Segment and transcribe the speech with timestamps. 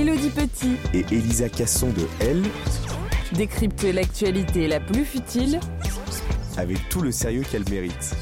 [0.00, 2.42] Elodie Petit Et Elisa Casson de Elle,
[3.34, 5.60] décrypte l'actualité la plus futile
[6.56, 8.16] avec tout le sérieux qu'elle mérite.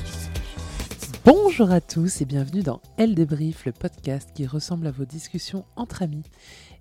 [1.25, 5.67] Bonjour à tous et bienvenue dans Elle débrief, le podcast qui ressemble à vos discussions
[5.77, 6.25] entre amis.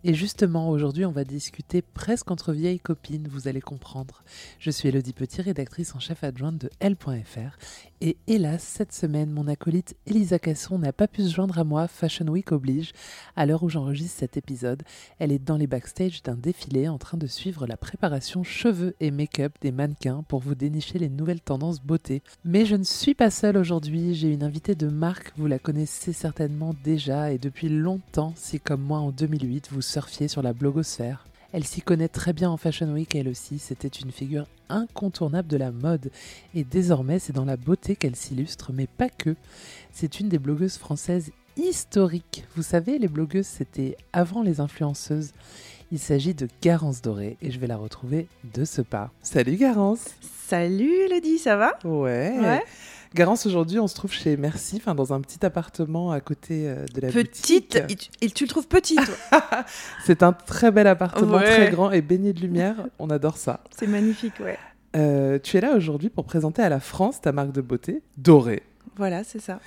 [0.03, 4.23] Et justement, aujourd'hui, on va discuter presque entre vieilles copines, vous allez comprendre.
[4.59, 7.57] Je suis Elodie Petit, rédactrice en chef adjointe de L.fr.
[7.99, 11.87] Et hélas, cette semaine, mon acolyte Elisa Casson n'a pas pu se joindre à moi,
[11.87, 12.93] Fashion Week oblige.
[13.35, 14.83] À l'heure où j'enregistre cet épisode,
[15.17, 19.09] elle est dans les backstage d'un défilé en train de suivre la préparation cheveux et
[19.09, 22.21] make-up des mannequins pour vous dénicher les nouvelles tendances beauté.
[22.45, 26.13] Mais je ne suis pas seule aujourd'hui, j'ai une invitée de marque, vous la connaissez
[26.13, 31.25] certainement déjà et depuis longtemps si comme moi en 2008 vous surfiez sur la blogosphère.
[31.53, 35.55] Elle s'y connaît très bien en Fashion Week elle aussi, c'était une figure incontournable de
[35.55, 36.11] la mode
[36.53, 39.35] et désormais c'est dans la beauté qu'elle s'illustre mais pas que.
[39.91, 42.43] C'est une des blogueuses françaises historiques.
[42.55, 45.31] Vous savez, les blogueuses c'était avant les influenceuses.
[45.91, 49.09] Il s'agit de Garance Doré et je vais la retrouver de ce pas.
[49.23, 50.05] Salut Garance
[50.47, 51.79] Salut Elodie, ça va?
[51.85, 52.37] Ouais.
[52.39, 52.63] Ouais.
[53.17, 56.85] Garance, aujourd'hui, on se trouve chez Merci, enfin dans un petit appartement à côté euh,
[56.93, 58.11] de la Petite, boutique.
[58.21, 59.41] et tu, le trouves petit, toi
[60.05, 61.43] C'est un très bel appartement, Ouais.
[61.45, 62.75] très grand et baigné de lumière.
[62.99, 63.61] On adore ça.
[63.75, 64.57] C'est magnifique, ouais.
[64.95, 68.61] Euh, tu es là aujourd'hui pour présenter à la France ta marque de beauté, Doré.
[68.97, 69.59] Voilà, c'est ça.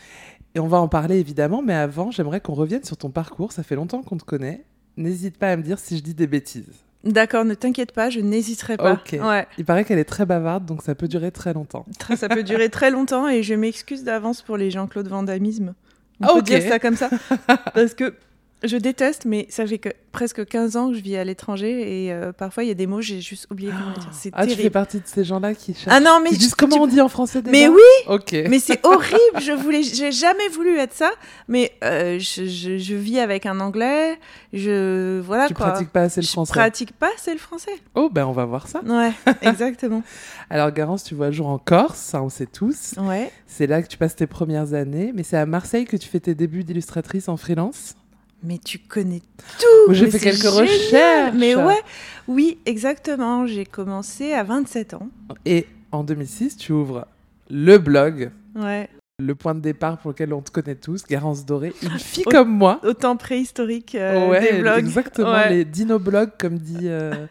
[0.55, 3.51] Et on va en parler évidemment, mais avant, j'aimerais qu'on revienne sur ton parcours.
[3.51, 4.65] Ça fait longtemps qu'on te connaît.
[4.97, 6.85] N'hésite pas à me dire si je dis des bêtises.
[7.05, 8.93] D'accord, ne t'inquiète pas, je n'hésiterai pas.
[8.93, 9.17] Ok.
[9.23, 11.87] Ouais, Il paraît qu'elle est très bavarde, donc ça peut durer très longtemps.
[12.17, 15.75] Ça peut durer très longtemps et je m'excuse d'avance pour les Jean-Claude Vandamisme.
[16.21, 17.09] On Ah, peut dire ça comme ça
[17.75, 18.15] Parce que
[18.63, 22.13] je déteste, mais ça fait que presque 15 ans que je vis à l'étranger et
[22.13, 24.11] euh, parfois il y a des mots, j'ai juste oublié comment les dire.
[24.13, 25.87] C'est Ah, tu fais partie de ces gens-là qui cherchent.
[25.89, 28.35] Ah non, mais je- comment tu- on dit en français déjà Mais oui Ok.
[28.49, 31.11] Mais c'est horrible, je voulais, j'ai jamais voulu être ça,
[31.49, 34.19] mais euh, je, je- je vis avec un anglais,
[34.53, 35.69] je voilà tu quoi.
[35.69, 36.53] pratiques pas assez le je français.
[36.53, 37.73] pratique pas, c'est le français.
[37.95, 38.81] Oh, ben on va voir ça.
[38.85, 40.03] Ouais, exactement.
[40.51, 42.95] Alors, Garance, tu vois le jour en Corse, ça on sait tous.
[42.99, 43.31] Ouais.
[43.47, 46.21] C'est là que tu passes tes premières années, mais c'est à Marseille que tu fais
[46.21, 47.95] tes débuts d'illustratrice en freelance.
[48.43, 49.21] Mais tu connais
[49.59, 49.93] tout.
[49.93, 50.61] J'ai fait quelques génial.
[50.63, 51.35] recherches.
[51.37, 51.81] Mais ouais,
[52.27, 53.47] oui, exactement.
[53.47, 55.09] J'ai commencé à 27 ans.
[55.45, 57.07] Et en 2006, tu ouvres
[57.51, 58.89] le blog, Ouais.
[59.19, 62.31] le point de départ pour lequel on te connaît tous, Garance Doré, une fille Au-
[62.31, 62.81] comme moi.
[62.83, 64.79] Autant préhistorique euh, ouais, des blogs.
[64.79, 65.51] exactement, Ouais.
[65.51, 67.27] les dino-blogs, comme dit euh,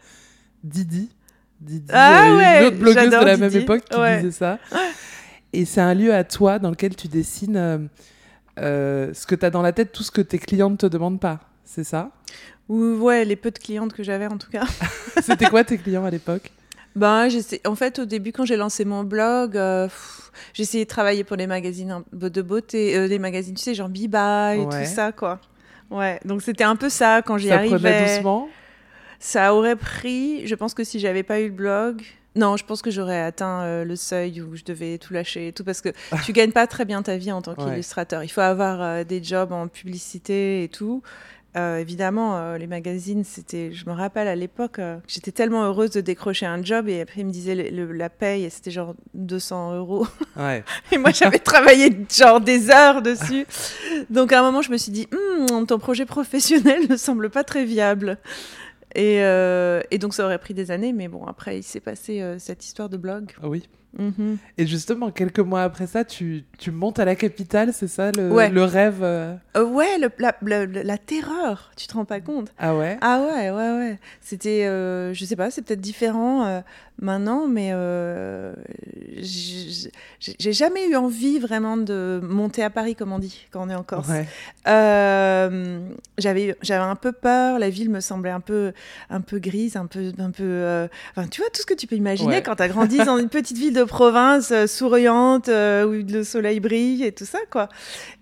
[0.64, 1.10] Didi.
[1.60, 4.60] Didi, Ah euh, ouais, une autre blogueuse de la même époque qui disait ça.
[5.52, 7.90] Et c'est un lieu à toi dans lequel tu dessines
[8.60, 10.86] euh, ce que tu as dans la tête, tout ce que tes clients ne te
[10.86, 11.40] demandent pas.
[11.66, 12.12] C'est ça?
[12.68, 14.66] Ou ouais, les peu de clientes que j'avais en tout cas.
[15.22, 16.52] C'était quoi tes clients à l'époque?
[16.96, 17.28] Ben,
[17.66, 19.88] en fait, au début, quand j'ai lancé mon blog, euh,
[20.58, 24.56] essayé de travailler pour les magazines de beauté, euh, des magazines, tu sais, genre Biba
[24.56, 24.66] et Ouais.
[24.66, 25.40] tout ça, quoi.
[25.92, 28.16] Ouais, donc c'était un peu ça quand j'y Ça prenait arrivais.
[28.18, 28.50] doucement?
[29.20, 32.02] Ça aurait pris, je pense que si j'avais pas eu le blog,
[32.40, 35.54] non, je pense que j'aurais atteint euh, le seuil où je devais tout lâcher et
[35.54, 35.90] tout parce que
[36.26, 37.66] tu gagnes pas très bien ta vie en tant Ouais.
[37.72, 38.24] qu'illustrateur.
[38.24, 41.02] Il faut avoir euh, des jobs en publicité et tout.
[41.58, 43.72] Euh, évidemment, les magazines, c'était.
[43.74, 47.26] Je me rappelle à l'époque, j'étais tellement heureuse de décrocher un job et après ils
[47.26, 50.06] me disaient le- le- la paye et c'était genre 200 euros.
[50.38, 50.64] Ouais.
[50.92, 53.48] Et moi, j'avais travaillé genre des heures dessus.
[54.12, 57.44] Donc, à un moment, je me suis dit, Hmm, ton projet professionnel ne semble pas
[57.44, 58.20] très viable.
[58.96, 60.94] Et, euh, et donc, ça aurait pris des années.
[60.94, 63.32] Mais bon, après, il s'est passé euh, cette histoire de blog.
[63.42, 63.68] Ah Oui.
[63.98, 64.38] Mhm.
[64.58, 68.30] Et justement, quelques mois après ça, tu, tu montes à la capitale, c'est ça le,
[68.32, 68.50] Ouais.
[68.50, 72.54] le rêve euh, Euh, ouais, le- la, la- la terreur, tu te rends pas compte
[72.60, 72.98] Ah ouais?
[73.02, 74.00] Ah ouais, ouais, ouais.
[74.22, 76.60] C'était, euh, je sais pas, c'est peut-être différent euh,
[77.02, 78.54] maintenant, mais euh,
[79.22, 83.76] j'ai jamais eu envie vraiment de monter à Paris, comme on dit, quand on est
[83.76, 84.08] en Corse.
[84.10, 84.28] Ouais.
[86.18, 88.74] J'avais j'avais un peu peur la ville me semblait un peu
[89.10, 91.96] un peu grise un peu un peu enfin tu vois tout ce que tu peux
[91.96, 92.44] imaginer Ouais.
[92.44, 96.24] quand tu as grandi dans une petite ville de province euh, souriante euh, où le
[96.24, 97.70] soleil brille et tout ça quoi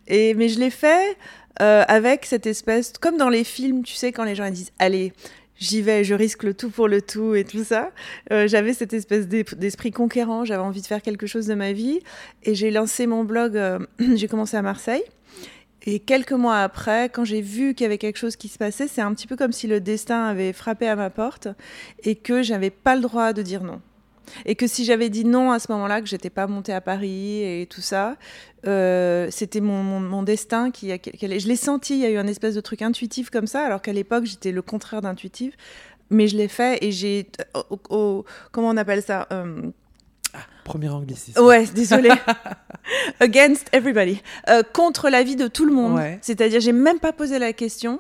[0.08, 1.18] et mais je l'ai fait
[1.62, 5.14] euh, avec cette espèce comme dans les films tu sais quand les gens disent allez
[5.60, 7.90] J'y vais, je risque le tout pour le tout et tout ça.
[8.30, 12.00] J'avais cette espèce d'es- d'esprit conquérant, j'avais envie de faire quelque chose de ma vie.
[12.44, 13.60] Et j'ai lancé mon blog,
[14.16, 15.02] j'ai commencé à Marseille.
[15.88, 18.88] Et quelques mois après, quand j'ai vu qu'il y avait quelque chose qui se passait,
[18.88, 21.48] c'est un petit peu comme si le destin avait frappé à ma porte
[22.04, 23.82] et que j'avais pas le droit de dire non.
[24.46, 27.42] Et que si j'avais dit non à ce moment-là, que j'étais pas montée à Paris
[27.44, 28.16] et tout ça,
[28.66, 31.94] euh, c'était mon, mon, mon destin qui, a- qui allait- je l'ai senti.
[31.96, 34.52] Il y a eu un espèce de truc intuitif comme ça, alors qu'à l'époque j'étais
[34.52, 35.54] le contraire d'intuitif.
[36.10, 37.28] Mais je l'ai fait et j'ai,
[37.90, 39.62] au- comment on appelle ça Euh,
[40.64, 41.42] Premier anglicisme.
[41.42, 42.10] Ouais, désolé.
[43.20, 44.22] Against everybody.
[44.50, 45.96] Euh, contre l'avis de tout le monde.
[45.96, 46.20] Ouais.
[46.22, 48.00] C'est-à-dire, j'ai même pas posé la question.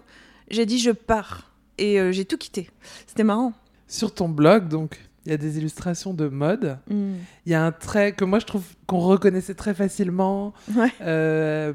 [0.49, 1.51] J'ai dit, je pars.
[1.77, 2.69] Et euh, j'ai tout quitté.
[3.05, 3.53] C'était marrant.
[3.87, 6.77] Sur ton blog, donc, il y a des illustrations de mode.
[6.89, 7.15] Mm.
[7.45, 10.53] Il y a un trait que moi je trouve qu'on reconnaissait très facilement.
[10.73, 10.89] Ouais.
[11.01, 11.73] Euh,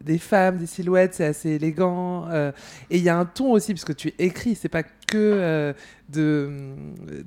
[0.00, 2.28] des femmes, des silhouettes, c'est assez élégant.
[2.30, 2.52] euh,
[2.90, 5.72] et il y a un ton aussi, parce que tu écris, c'est pas que euh,
[6.10, 6.50] de,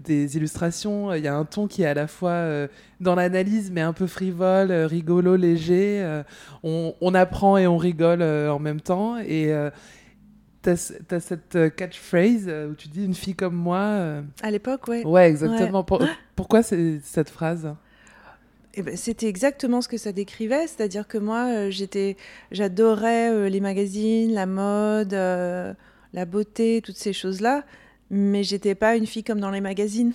[0.03, 1.13] des illustrations.
[1.13, 2.67] Il y a un ton qui est à la fois euh,
[3.01, 6.21] dans l'analyse, mais un peu frivole, rigolo, léger.
[6.63, 9.17] on, on apprend et on rigole en même temps.
[9.17, 9.51] Et
[10.62, 13.80] t'as as cette euh, catchphrase euh, où tu dis une fille comme moi.
[13.80, 15.06] euh, À l'époque, ouais.
[15.06, 15.83] Ouais, exactement.
[15.83, 16.04] Pour-
[16.36, 17.74] pourquoi cette phrase?
[18.80, 22.15] Eh ben, c'était exactement ce que ça décrivait, c'est-à-dire que moi, euh, j'étais,
[22.51, 25.74] j'adorais euh, les magazines, la mode, euh,
[26.13, 27.63] la beauté, toutes ces choses-là,
[28.12, 30.13] mais j'étais pas une fille comme dans les magazines.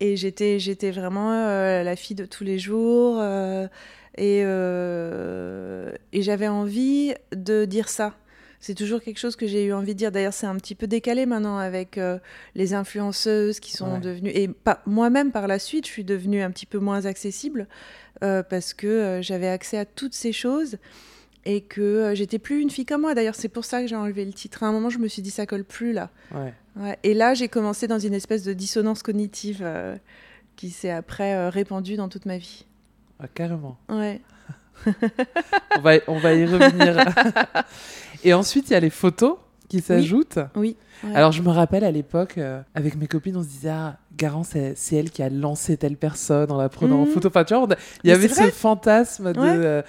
[0.00, 3.20] Et j'étais, j'étais vraiment la fille de tous les jours,
[4.16, 8.14] et, et j'avais envie de dire ça.
[8.60, 10.10] C'est toujours quelque chose que j'ai eu envie de dire.
[10.10, 12.18] D'ailleurs, c'est un petit peu décalé maintenant avec euh,
[12.56, 14.00] les influenceuses qui sont Ouais.
[14.00, 14.30] devenues.
[14.34, 14.50] Et
[14.84, 17.68] moi-même, par la suite, je suis devenue un petit peu moins accessible
[18.24, 20.78] euh, parce que euh, j'avais accès à toutes ces choses
[21.44, 23.14] et que j'étais plus une fille comme moi.
[23.14, 24.64] D'ailleurs, c'est pour ça que j'ai enlevé le titre.
[24.64, 26.10] À un moment, je me suis dit, ça colle plus là.
[26.34, 26.52] Ouais.
[26.76, 26.98] Ouais.
[27.04, 29.64] Et là, j'ai commencé dans une espèce de dissonance cognitive
[30.56, 32.66] qui s'est après répandue dans toute ma vie.
[33.20, 33.78] Ah, carrément.
[33.88, 34.20] Ouais.
[35.76, 37.04] on, va, on va y revenir.
[38.24, 39.36] Et ensuite, il y a les photos
[39.68, 40.38] qui s'ajoutent.
[40.56, 40.76] Oui.
[41.04, 41.14] ouais.
[41.14, 44.54] Alors, je me rappelle à l'époque, euh, avec mes copines, on se disait Ah, Garance,
[44.74, 47.12] c'est elle qui a lancé telle personne en la prenant en Mhm.
[47.12, 47.28] photo.
[47.28, 47.68] Enfin, tu vois,
[48.02, 49.38] il y avait ce fantasme de.
[49.40, 49.46] Ouais.
[49.48, 49.82] euh,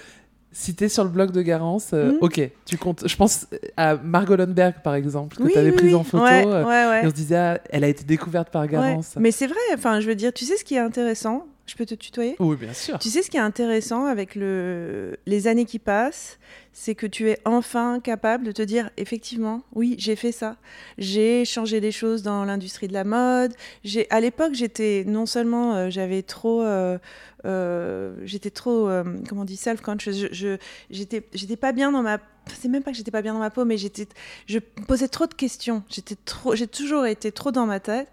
[0.52, 2.18] si t'es sur le blog de Garance, euh, Mhm.
[2.22, 3.06] ok, tu comptes.
[3.06, 5.94] Je pense à Margot Lundberg, par exemple, que oui, tu avais oui, prise oui.
[5.94, 6.24] en photo.
[6.24, 7.02] Ouais, euh, ouais, ouais.
[7.04, 8.66] Et on se disait Ah, Elle a été découverte par.
[8.66, 9.14] Garance.
[9.18, 11.46] Mais c'est vrai, enfin, je veux dire, tu sais ce qui est intéressant?
[11.70, 12.34] Je peux te tutoyer?
[12.40, 12.98] Oui, bien sûr.
[12.98, 15.16] Tu sais ce qui est intéressant avec le...
[15.26, 16.40] les années qui passent,
[16.72, 20.56] c'est que tu es enfin capable de te dire effectivement, oui, j'ai fait ça.
[20.98, 23.54] J'ai changé des choses dans l'industrie de la mode.
[23.84, 26.98] J'ai, à l'époque, j'étais non seulement euh, j'avais trop, euh,
[27.44, 28.88] euh, j'étais trop,
[29.28, 30.12] comment on dit, self-conscious.
[30.12, 30.56] Je, je-
[30.90, 32.18] j'étais, j'étais pas bien dans ma.
[32.60, 34.08] C'est même pas que j'étais pas bien dans ma peau, mais j'étais,
[34.46, 35.82] je posais trop de questions.
[35.88, 38.08] J'étais trop, j'ai toujours été trop dans ma tête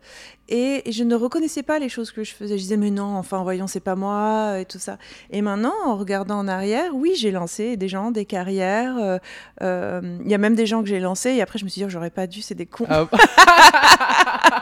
[0.50, 2.58] et, je ne reconnaissais pas les choses que je faisais.
[2.58, 4.98] Je disais mais non, enfin voyons, c'est pas moi et tout ça.
[5.32, 8.98] Et maintenant, en regardant en arrière, oui, j'ai lancé des gens, des carrières.
[8.98, 9.18] euh,
[9.62, 11.80] euh, Il y a même des gens que j'ai lancés et après je me suis
[11.80, 12.88] dit oh, j'aurais pas dû, c'est des cons.
[12.90, 13.08] Ah.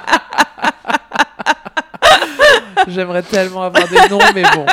[2.88, 4.66] J'aimerais tellement avoir des noms, mais bon.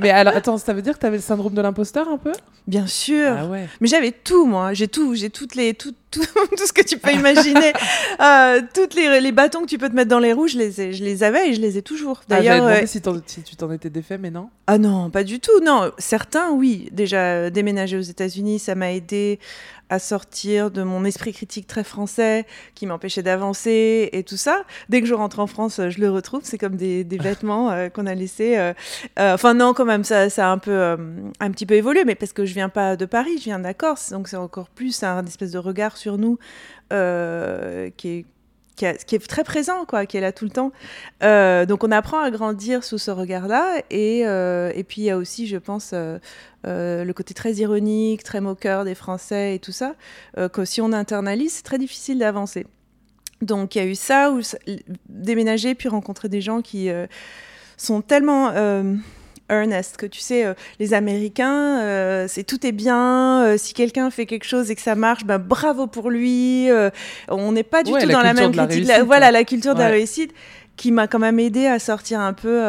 [0.00, 2.32] Mais alors, attends, ça veut dire que tu avais le syndrome de l'imposteur un peu?
[2.66, 3.34] Bien sûr.
[3.38, 3.68] Ah ouais.
[3.80, 4.74] Mais j'avais tout, moi.
[4.74, 5.14] J'ai tout.
[5.14, 6.20] J'ai toutes les, tout- tout,
[6.56, 7.72] tout ce que tu peux imaginer,
[8.20, 10.80] euh, toutes les, les bâtons que tu peux te mettre dans les roues, je les,
[10.80, 12.20] ai- je les avais et je les ai toujours.
[12.22, 14.48] Ah, D'ailleurs, demandé euh, si, si tu t'en étais défait, mais non.
[14.66, 15.60] ah non, pas du tout.
[15.62, 16.88] Non, certains, oui.
[16.92, 19.38] Déjà, euh, déménager aux États-Unis, ça m'a aidé
[19.90, 24.64] à sortir de mon esprit critique très français qui m'empêchait d'avancer et tout ça.
[24.88, 26.40] Dès que je rentre en France, euh, je le retrouve.
[26.44, 28.56] C'est comme des, vêtements euh, qu'on a laissés.
[28.58, 28.72] euh,
[29.18, 30.96] Enfin, non, quand même, ça, a un peu,
[31.40, 33.68] un petit peu évolué, mais parce que je viens pas de Paris, je viens de
[34.10, 36.38] donc c'est encore plus un espèce de regard sur nous
[36.90, 38.24] qui est
[38.78, 40.72] qui, est très présent, quoi, qui est là tout le temps.
[41.22, 43.82] Euh, donc on apprend à grandir sous ce regard-là.
[43.90, 46.18] Et, euh, et puis il y a aussi, je pense, euh,
[46.64, 49.94] le côté très ironique, très moqueur des Français et tout ça,
[50.52, 52.66] que si on internalise, c'est très difficile d'avancer.
[53.42, 54.40] Donc il y a eu ça, où
[55.08, 56.88] déménager, puis rencontrer des gens qui
[57.76, 58.52] sont tellement...
[59.50, 63.44] earnest, que tu sais, euh, les Américains, euh, c'est tout est bien.
[63.44, 66.68] euh, si quelqu'un fait quelque chose et que ça marche, ben bravo pour lui.
[67.28, 68.92] on n'est pas du Ouais, tout dans la même la critique.
[69.06, 70.32] voilà, la culture de la réussite
[70.76, 72.62] qui m'a quand même aidé à sortir un peu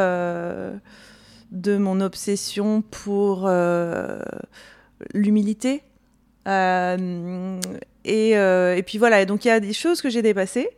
[1.52, 3.50] de mon obsession pour
[5.14, 5.82] l'humilité.
[8.06, 10.70] Et, et puis voilà, et donc il y a des choses que j'ai dépassées.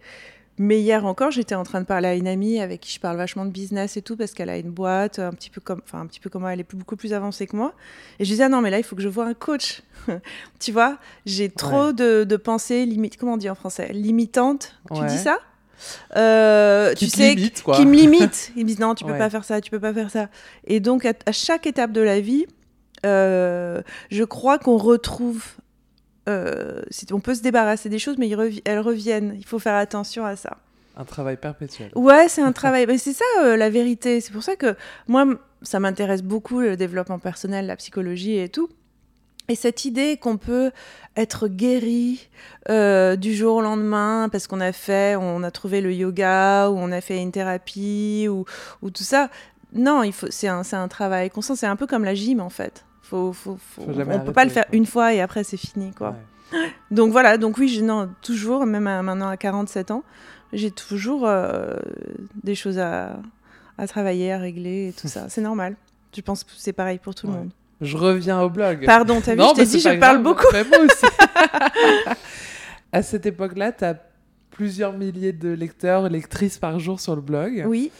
[0.64, 3.18] Mais hier encore, j'étais en train de parler à une amie avec qui je parle
[3.18, 6.02] vachement de business et tout parce qu'elle a une boîte un petit peu comme, enfin
[6.02, 7.74] un petit peu comme moi, elle est plus- beaucoup plus avancée que moi.
[8.20, 9.82] Et je disais ah non mais là il faut que je voie un coach.
[10.60, 11.94] tu vois, j'ai trop Ouais.
[11.94, 14.76] de, de pensées limite, comment on dit en français, limitantes.
[14.94, 15.40] Tu dis ça?
[16.16, 18.52] Euh, Qui Tu sais, limite, qui me limitent.
[18.56, 19.18] Ils me disent non, tu peux Ouais.
[19.18, 20.30] pas faire ça, tu peux pas faire ça.
[20.68, 22.46] Et donc à, à chaque étape de la vie,
[23.06, 25.44] euh, je crois qu'on retrouve.
[26.30, 29.36] Euh, on peut se débarrasser des choses, mais ils revi- elles reviennent.
[29.38, 30.58] Il faut faire attention à ça.
[30.98, 31.90] Un travail perpétuel.
[31.96, 32.86] Ouais, c'est un travail.
[32.88, 34.22] Mais c'est ça euh, la vérité.
[34.22, 34.76] C'est pour ça que
[35.08, 35.26] moi,
[35.62, 38.70] ça m'intéresse beaucoup le développement personnel, la psychologie et tout.
[39.48, 40.72] Et cette idée qu'on peut
[41.18, 42.30] être guéri
[42.70, 46.78] euh, du jour au lendemain parce qu'on a fait, on a trouvé le yoga ou
[46.78, 48.46] on a fait une thérapie ou,
[48.82, 49.30] ou tout ça.
[49.74, 50.28] Non, il faut.
[50.30, 51.56] C'est un, c'est un travail constant.
[51.56, 52.86] C'est un peu comme la gym en fait.
[53.12, 54.76] Faut, faut, faut- Faut jamais on peut pas le arrêter, faire quoi.
[54.78, 56.16] une fois et après c'est fini quoi.
[56.54, 56.72] Ouais.
[56.92, 60.04] Donc voilà, donc oui, je, non, toujours, même à- maintenant à 47 ans,
[60.54, 61.76] j'ai toujours euh,
[62.44, 63.20] des choses à,
[63.78, 65.26] à travailler, à régler et tout ça.
[65.30, 65.76] C'est normal.
[66.16, 67.50] Je pense que c'est pareil pour tout le monde.
[67.82, 68.86] Je reviens au blog.
[68.86, 70.44] Pardon, t'as vu, Non, je t'ai dit, je parle beaucoup.
[70.54, 71.06] Moi aussi.
[72.92, 73.96] à cette époque-là, tu as
[74.52, 77.64] plusieurs milliers de lecteurs, lectrices par jour sur le blog.
[77.68, 77.92] Oui,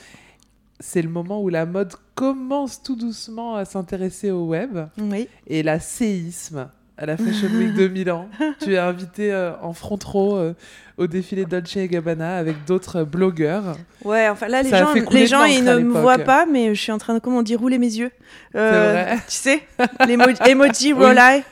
[0.82, 5.28] C'est le moment où la mode commence tout doucement à s'intéresser au web oui.
[5.48, 8.28] et la séisme à la Fashion Week de Milan.
[8.60, 10.54] tu es invité euh, en front row euh,
[10.98, 13.76] au défilé Dolce et Gabbana avec d'autres euh, blogueurs.
[14.04, 16.82] Ouais, enfin là, les Ça gens, les gens ils ne me voient pas, mais je
[16.82, 18.12] suis en train de, comment on dit, rouler mes yeux.
[18.56, 19.16] Euh, vrai.
[19.28, 19.64] Tu sais,
[20.08, 21.44] l'emo- emoji roll eye.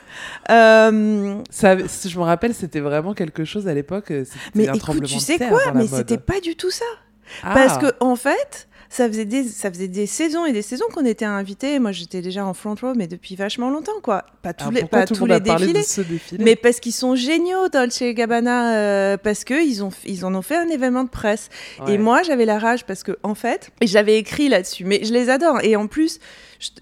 [0.52, 4.12] Euh, Ça, je me rappelle, c'était vraiment quelque chose à l'époque.
[4.56, 6.86] mais un écoute, tu sais quoi Mais c'était pas du tout ça.
[7.44, 7.54] Ah.
[7.54, 11.06] Parce que en fait, ça faisait des ça faisait des saisons et des saisons qu'on
[11.06, 11.78] était invités.
[11.80, 14.26] Moi, j'étais déjà en front row, mais depuis vachement longtemps, quoi.
[14.42, 15.74] Pas tous Alors, les pas tous les défilés.
[15.74, 20.26] défilé Mais parce qu'ils sont géniaux, Dolce et Gabbana, euh, parce que ils ont, ils
[20.26, 21.50] en ont fait un événement de presse.
[21.86, 21.94] Ouais.
[21.94, 25.30] Et moi, j'avais la rage parce que, en fait, j'avais écrit là-dessus, mais je les
[25.30, 25.60] adore.
[25.64, 26.20] Et en plus,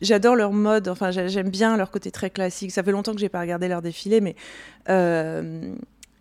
[0.01, 0.87] j'adore leur mode.
[0.87, 2.71] Enfin, j'a- j'aime bien leur côté très classique.
[2.71, 4.35] Ça fait longtemps que j'ai pas regardé leur défilé, mais
[4.89, 5.73] euh,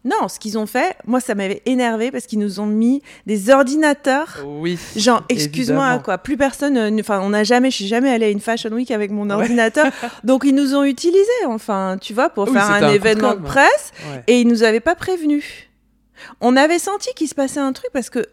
[0.07, 3.51] non, ce qu'ils ont fait, moi, ça m'avait énervé parce qu'ils nous ont mis des
[3.51, 4.45] ordinateurs.
[4.47, 4.79] Oui.
[4.95, 6.17] Genre, excuse-moi, quoi.
[6.19, 8.93] Plus personne, euh, enfin, on n'a jamais, je suis jamais allée à une fashion week
[8.93, 9.87] avec mon ordinateur.
[10.25, 13.93] Donc, ils nous ont utilisés, enfin, tu vois, pour Oui, faire un, événement de presse.
[14.09, 14.23] Ouais.
[14.29, 15.45] Et ils nous avaient pas prévenus.
[16.41, 18.25] On avait senti qu'il se passait un truc parce que,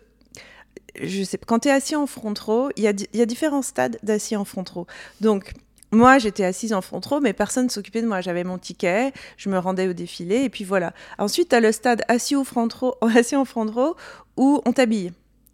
[1.02, 3.98] je sais, quand tu es assis en front row, il y, y a différents stades
[4.04, 4.86] d'assis en front row.
[5.22, 5.54] Donc,
[5.94, 8.20] moi, j'étais assise en front row, mais personne ne s'occupait de moi.
[8.20, 10.94] J'avais mon ticket, je me rendais au défilé, et puis voilà.
[11.20, 13.96] Ensuite, tu as le stade assis, au front row, assis en front row
[14.36, 15.12] où on t'habille.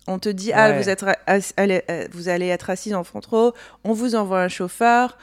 [0.08, 1.06] On te dit, ah, vous, êtes,
[1.58, 3.54] allez, euh, vous allez être assise en front row,
[3.84, 5.18] on vous envoie un chauffeur,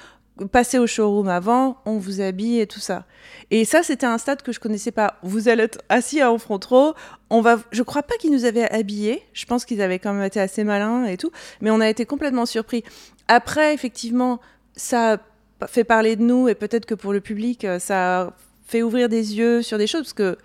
[0.52, 3.04] passez au showroom avant, on vous habille et tout ça.
[3.50, 5.16] Et ça, c'était un stade que je connaissais pas.
[5.22, 6.92] Vous allez être assis en front row,
[7.30, 9.22] on va, je crois pas qu'ils nous avaient habillés.
[9.32, 12.04] Je pense qu'ils avaient quand même été assez malins et tout, mais on a été
[12.04, 12.84] complètement surpris.
[13.28, 14.40] Après, effectivement,
[14.76, 15.18] ça
[15.66, 18.32] fait parler de nous et peut-être que pour le public, euh, ça
[18.66, 20.38] fait ouvrir des yeux sur des choses parce que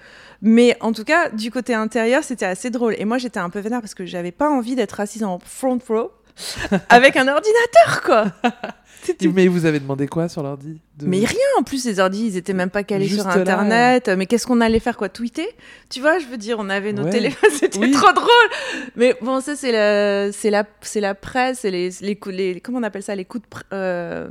[0.44, 2.96] mais en tout cas du côté intérieur c'était assez drôle.
[2.98, 5.80] Et moi j'étais un peu vénère parce que j'avais pas envie d'être assise en front
[5.88, 6.12] row
[6.90, 8.26] avec un ordinateur quoi
[9.34, 12.38] Mais vous avez demandé quoi sur l'ordi de- mais rien, en plus, les ordi, ils
[12.38, 14.10] étaient même pas calés Juste sur là, Internet.
[14.16, 15.48] Mais qu'est-ce qu'on allait faire, quoi Tweeter?
[15.90, 17.10] Tu vois, je veux dire, on avait nos Ouais.
[17.10, 17.90] téléphones, c'était Oui.
[17.90, 18.30] trop drôle.
[18.96, 22.62] Mais bon, ça, c'est la, c'est la, c'est la presse, et les, les, coups- les,
[22.62, 23.58] comment on appelle ça Les coups de.
[23.74, 24.30] euh,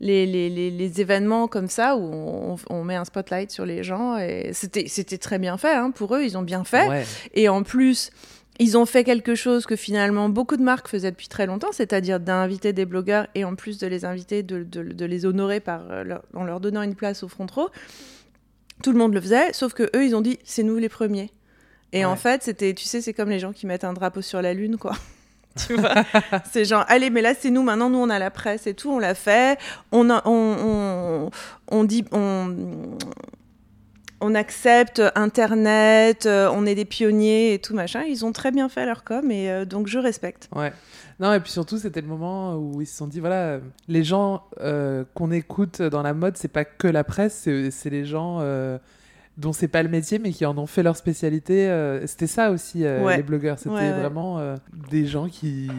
[0.00, 3.84] les, les, les, les événements comme ça où on, on met un spotlight sur les
[3.84, 4.18] gens.
[4.18, 6.88] Et c'était c'était très bien fait hein, pour eux, ils ont bien fait.
[6.88, 7.04] Ouais.
[7.34, 8.10] Et en plus,
[8.60, 12.20] ils ont fait quelque chose que finalement beaucoup de marques faisaient depuis très longtemps, c'est-à-dire
[12.20, 15.82] d'inviter des blogueurs et en plus de les inviter, de, de- de les honorer par,
[15.90, 17.68] euh, leur- en leur donnant une place au front row.
[18.82, 21.30] Tout le monde le faisait, sauf que eux, ils ont dit c'est nous les premiers.
[21.92, 24.42] Et en fait, c'était, tu sais, c'est comme les gens qui mettent un drapeau sur
[24.42, 24.92] la lune, quoi.
[25.66, 25.94] tu vois
[26.52, 28.90] C'est genre, allez, mais là, c'est nous, maintenant, nous, on a la presse et tout,
[28.90, 29.58] on l'a fait.
[29.92, 31.30] On, a- on, on,
[31.70, 32.96] on dit, on,
[34.26, 38.02] on accepte Internet, euh, on est des pionniers et tout, machin.
[38.08, 40.48] Ils ont très bien fait leur com, et euh, donc je respecte.
[40.54, 40.72] Ouais.
[41.20, 44.42] Non, et puis surtout, c'était le moment où ils se sont dit voilà, les gens
[44.60, 48.38] euh, qu'on écoute dans la mode, c'est pas que la presse, c'est c'est les gens
[48.40, 48.78] euh,
[49.36, 51.68] dont c'est pas le métier, mais qui en ont fait leur spécialité.
[51.68, 53.16] euh, c'était ça aussi, euh, Ouais.
[53.18, 53.58] les blogueurs.
[53.58, 53.92] C'était Ouais, ouais.
[54.00, 54.56] vraiment euh,
[54.90, 55.70] des gens qui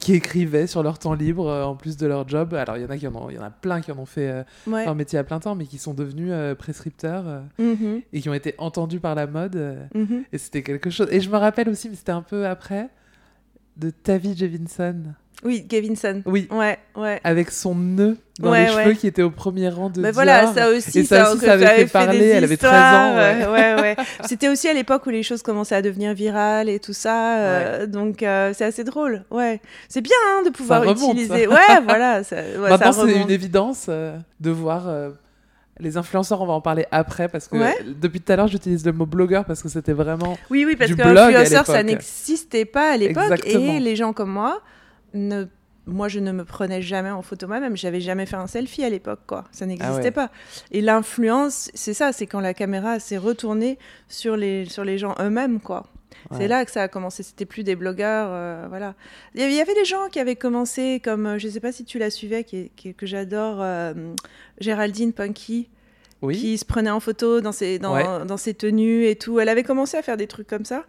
[0.00, 2.54] qui écrivaient sur leur temps libre euh, en plus de leur job.
[2.54, 3.98] Alors il y en a qui en ont, il y en a plein qui en
[3.98, 4.84] ont fait euh, Ouais.
[4.86, 8.28] leur métier à plein temps, mais qui sont devenus euh, prescripteurs euh, Mhm, et qui
[8.30, 9.56] ont été entendus par la mode.
[9.94, 10.24] mhm.
[10.32, 11.06] et c'était quelque chose.
[11.12, 12.88] Et je me rappelle aussi, mais c'était un peu après,
[13.76, 15.14] de Tavi Jevinson.
[15.42, 16.22] Oui, Gavinson.
[16.26, 17.18] Oui, Ouais, ouais.
[17.24, 18.82] avec son nœud dans Ouais, les ouais.
[18.84, 20.12] cheveux qui était au premier rang de Dior.
[20.12, 23.16] voilà, ça aussi, Et ça aussi, ça avait fait des parler, elle avait 13 ans,
[23.16, 23.46] ouais.
[23.46, 23.96] ouais, ouais.
[24.26, 27.86] C'était aussi à l'époque où les choses commençaient à devenir virales et tout ça, euh,
[27.86, 29.60] donc euh, c'est assez drôle, ouais.
[29.88, 31.50] C'est bien hein, de pouvoir remonte, utiliser, ça.
[31.50, 32.36] ouais, voilà, ça,
[32.68, 34.88] Maintenant, c'est une évidence euh, de voir
[35.78, 36.42] les influenceurs.
[36.42, 37.76] On va en parler après parce que Ouais.
[37.98, 40.36] depuis tout à l'heure, j'utilise le mot blogueur parce que c'était vraiment.
[40.50, 44.60] Oui, oui, parce que ça n'existait pas à l'époque, et les gens comme moi,
[45.14, 45.44] ne...
[45.86, 48.88] moi, je ne me prenais jamais en photo moi-même, j'avais jamais fait un selfie à
[48.90, 49.44] l'époque, quoi.
[49.52, 50.10] Ça n'existait Ah ouais.
[50.10, 50.30] pas.
[50.70, 55.14] Et l'influence, c'est ça, c'est quand la caméra s'est retournée sur les, sur les gens
[55.20, 55.86] eux-mêmes, quoi.
[56.30, 56.38] Ouais.
[56.38, 57.22] C'est là que ça a commencé.
[57.22, 58.94] C'était plus des blogueurs, euh, voilà.
[59.34, 61.98] Il y avait- des gens qui avaient commencé, comme euh, je sais pas si tu
[61.98, 63.94] la suivais, qui, que j'adore, euh,
[64.58, 65.68] Géraldine Punky,
[66.20, 66.36] Oui.
[66.36, 68.26] qui se prenait en photo dans ses, dans, Ouais.
[68.26, 69.40] dans ses tenues et tout.
[69.40, 70.84] Elle avait commencé à faire des trucs comme ça,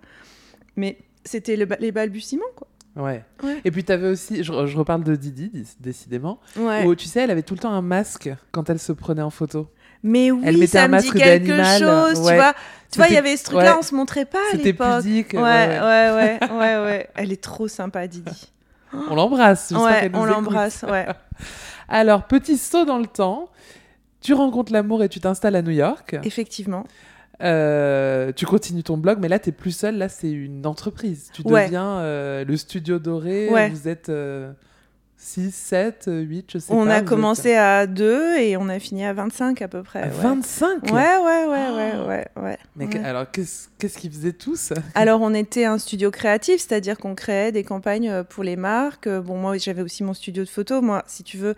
[0.75, 2.67] mais c'était le les balbutiements, quoi.
[2.95, 3.23] Ouais.
[3.43, 3.61] Ouais.
[3.63, 4.43] Et puis, tu avais aussi.
[4.43, 6.39] Je, je reparle de Didi, dé- décidément.
[6.57, 6.85] Ouais.
[6.85, 9.29] Où tu sais, elle avait tout le temps un masque quand elle se prenait en
[9.29, 9.69] photo.
[10.03, 12.31] Mais oui, Elle mettait ça un me dit masque quelque chose, ouais.
[12.31, 12.53] tu vois.
[12.91, 15.03] Tu vois, il y C'était- avait ce truc-là, on se montrait pas à C'était l'époque.
[15.03, 15.33] pudique.
[15.33, 17.09] Ouais, ouais, ouais, ouais.
[17.15, 18.51] Elle est trop sympa, Didi.
[19.09, 19.71] On l'embrasse.
[19.71, 21.07] Ouais, on l'embrasse, ouais.
[21.87, 23.47] Alors, petit saut dans le temps.
[24.19, 26.15] Tu rencontres l'amour et tu t'installes à New York.
[26.23, 26.85] Effectivement.
[27.43, 29.97] Euh, tu continues ton blog, mais là, tu es plus seul.
[29.97, 31.29] Là, c'est une entreprise.
[31.33, 31.65] Tu Ouais.
[31.65, 33.49] deviens euh, le studio doré.
[33.49, 33.69] Ouais.
[33.69, 34.09] Vous êtes
[35.23, 36.95] 6, 7, 8, je sais On pas.
[36.95, 40.01] a vous commencé à 2 et on a fini à 25 à peu près.
[40.01, 40.11] à ouais.
[40.11, 42.57] 25 Ouais, ouais, ouais, ouais, ouais, ouais.
[42.75, 43.03] Mais ouais.
[43.05, 44.73] alors, qu'est-ce qu'ils faisaient tous?
[44.95, 49.05] Alors, on était un studio créatif, c'est-à-dire qu'on créait des campagnes euh, pour les marques.
[49.07, 50.81] Euh, Bon, moi, j'avais aussi mon studio de photo.
[50.81, 51.53] Moi, si tu veux,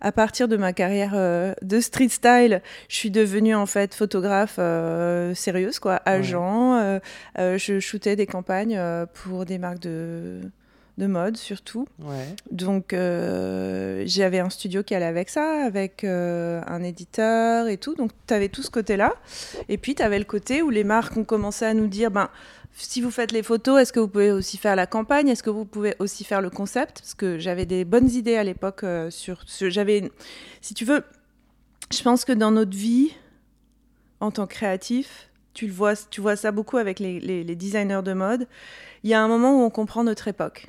[0.00, 4.56] à partir de ma carrière euh, de street style, je suis devenue en fait photographe
[4.60, 6.76] euh, sérieuse, quoi, agent.
[6.78, 8.80] Euh, je shootais des campagnes
[9.12, 10.40] pour des marques de
[10.98, 11.86] de mode surtout.
[12.00, 12.26] Ouais.
[12.50, 17.94] Donc euh, j'avais un studio qui allait avec ça, avec euh, un éditeur et tout.
[17.94, 19.14] Donc tu avais tout ce côté-là.
[19.68, 22.28] Et puis tu avais le côté où les marques ont commencé à nous dire, ben,
[22.74, 25.28] si vous faites les photos, est-ce que vous pouvez aussi faire la campagne?
[25.28, 27.00] Est-ce que vous pouvez aussi faire le concept?
[27.00, 29.42] Parce que j'avais des bonnes idées à l'époque euh, sur...
[29.46, 30.10] sur- j'avais,
[30.60, 31.02] si tu veux,
[31.92, 33.12] je pense que dans notre vie,
[34.20, 37.54] en tant que créatif, tu, le vois, tu vois ça beaucoup avec les, les- les
[37.56, 38.46] designers de mode,
[39.02, 40.68] il y a un moment où on comprend notre époque.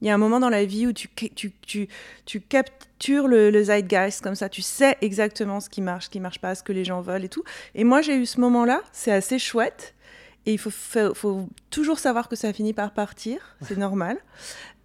[0.00, 1.88] Il y a un moment dans la vie où tu, tu, tu,
[2.26, 6.20] tu captures le, le zeitgeist comme ça, tu sais exactement ce qui marche, ce qui
[6.20, 7.44] marche pas, ce que les gens veulent et tout.
[7.74, 9.94] Et moi, j'ai eu ce moment-là, c'est assez chouette.
[10.46, 14.18] Et il faut, faut, faut toujours savoir que ça finit par partir, c'est normal.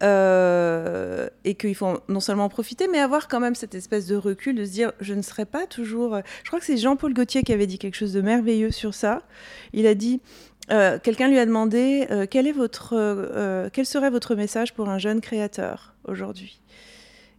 [0.03, 4.15] Euh, et qu'il faut non seulement en profiter, mais avoir quand même cette espèce de
[4.15, 6.19] recul, de se dire, je ne serai pas toujours...
[6.41, 9.21] Je crois que c'est Jean-Paul Gaultier qui avait dit quelque chose de merveilleux sur ça.
[9.73, 10.19] Il a dit,
[10.71, 14.89] euh, quelqu'un lui a demandé euh, quel, est votre, euh, quel serait votre message pour
[14.89, 16.61] un jeune créateur aujourd'hui?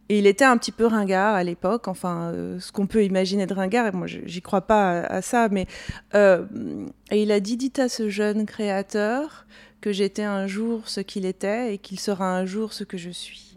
[0.09, 3.53] Et il était un petit peu ringard à l'époque, enfin, ce qu'on peut imaginer de
[3.53, 5.65] ringard, et moi j'y crois pas à, à ça, mais.
[6.13, 9.45] et il a dit Dites à ce jeune créateur
[9.79, 13.09] que j'étais un jour ce qu'il était et qu'il sera un jour ce que je
[13.09, 13.55] suis.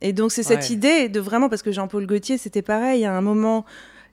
[0.00, 0.74] Et donc c'est cette Ouais.
[0.74, 3.66] idée de vraiment, parce que Jean-Paul Gaultier, c'était pareil, à un moment,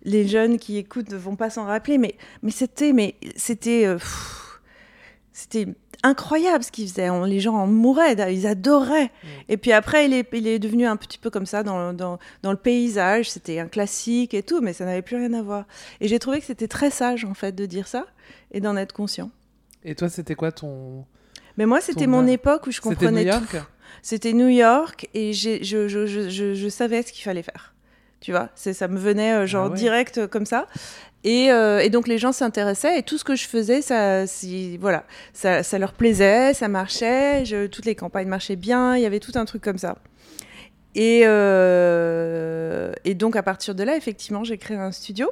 [0.03, 3.97] les jeunes qui écoutent ne vont pas s'en rappeler, mais, mais c'était, mais c'était, euh,
[5.39, 5.67] c'était
[6.01, 7.09] incroyable ce qu'il faisait.
[7.11, 9.11] On- les gens en mouraient, ils adoraient.
[9.49, 12.17] Et puis après, il est, il est devenu un petit peu comme ça dans, dans,
[12.41, 13.29] dans le paysage.
[13.29, 15.65] C'était un classique et tout, mais ça n'avait plus rien à voir.
[16.01, 18.07] Et j'ai trouvé que c'était très sage en fait de dire ça
[18.51, 19.29] et d'en être conscient.
[19.83, 21.05] Et toi, c'était quoi ton.
[21.57, 23.53] Mais moi, c'était Ton mon époque où je C'était comprenais New tout.
[23.53, 23.65] York?
[24.01, 27.73] C'était New York et je, je, je, je savais ce qu'il fallait faire.
[28.19, 29.77] Tu vois, c'est ça me venait euh, genre Ah ouais.
[29.77, 30.67] direct euh, comme ça.
[31.23, 34.77] Et, euh, et donc les gens s'intéressaient et tout ce que je faisais, ça, si-
[34.77, 35.03] voilà,
[35.33, 39.19] ça, ça leur plaisait, ça marchait, je- toutes les campagnes marchaient bien, il y avait
[39.19, 39.97] tout un truc comme ça.
[40.95, 41.21] Et,
[43.05, 45.29] et donc à partir de là, effectivement, j'ai créé un studio.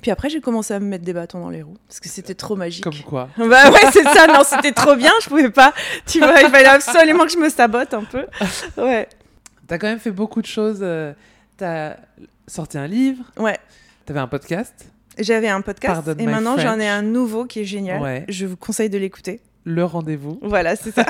[0.00, 2.34] Puis après, j'ai commencé à me mettre des bâtons dans les roues parce que c'était
[2.34, 2.82] trop magique.
[2.84, 4.26] Comme quoi Bah ouais, c'est ça.
[4.26, 5.12] Non, c'était trop bien.
[5.22, 5.74] Je pouvais pas.
[6.06, 8.24] Tu vois, il fallait absolument que je me sabote un peu.
[8.78, 9.08] Ouais,
[9.66, 10.82] T'as quand même fait beaucoup de choses.
[11.58, 11.96] T'as
[12.46, 13.58] sorti un livre, ouais.
[14.06, 17.64] t'avais un podcast, J'avais un podcast Pardon et maintenant j'en ai un nouveau qui est
[17.64, 18.00] génial.
[18.00, 18.24] Ouais.
[18.28, 19.40] Je vous conseille de l'écouter.
[19.64, 20.38] le rendez-vous.
[20.40, 21.04] Voilà, c'est ça.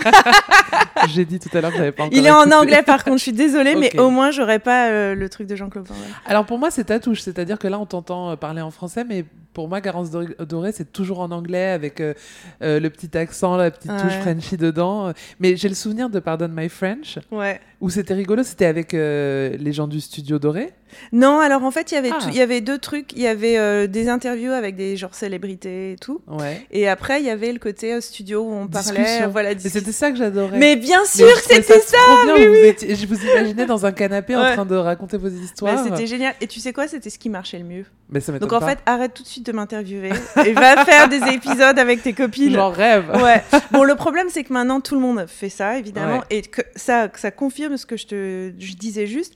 [1.11, 3.19] J'ai dit tout à l'heure que j'avais pas encore Il est en anglais par contre.
[3.19, 6.13] Je suis désolée, mais au moins j'aurais pas euh, le truc de Jean-Claude Van Damme.
[6.27, 9.05] Alors pour moi, c'est ta touche, c'est-à-dire que là, on t'entend euh, parler en français,
[9.05, 9.27] mais
[9.59, 12.15] pour moi, Garance Doré, c'est toujours en anglais avec euh,
[12.63, 14.13] euh, le petit accent, la petite touche.
[14.21, 15.13] Frenchy dedans.
[15.41, 17.61] Mais j'ai le souvenir de Pardon My French, Ouais.
[17.81, 20.71] où c'était rigolo, c'était avec euh, les gens du studio Doré.
[21.11, 22.31] Non, alors en fait, il y avait Ah.
[22.33, 23.13] y avait deux trucs.
[23.15, 26.21] Il y avait des interviews avec des genre célébrités et tout.
[26.29, 26.65] Ouais.
[26.71, 29.01] Et après, il y avait le côté studio où on parlait.
[29.01, 29.29] Discussion.
[29.31, 29.51] Voilà.
[29.51, 30.57] Et dis- c'était ça que j'adorais.
[30.57, 31.97] Mais bien sûr c'était ça.
[31.99, 35.27] trop bien, vous étiez- je vous imaginais dans un canapé en train de raconter vos
[35.29, 35.83] histoires.
[35.83, 36.35] c'était génial.
[36.41, 37.85] Et tu sais quoi C'était ce qui marchait le mieux.
[38.11, 38.71] Mais ça m'étonne Donc en pas.
[38.71, 40.11] fait, arrête tout de suite de m'interviewer
[40.47, 42.53] et va faire des épisodes avec tes copines.
[42.55, 43.11] J'en rêve.
[43.23, 43.43] Ouais.
[43.71, 46.25] Bon, le problème, c'est que maintenant tout le monde fait ça, évidemment, Ouais.
[46.31, 49.35] et que ça, que ça confirme ce que je te je disais juste.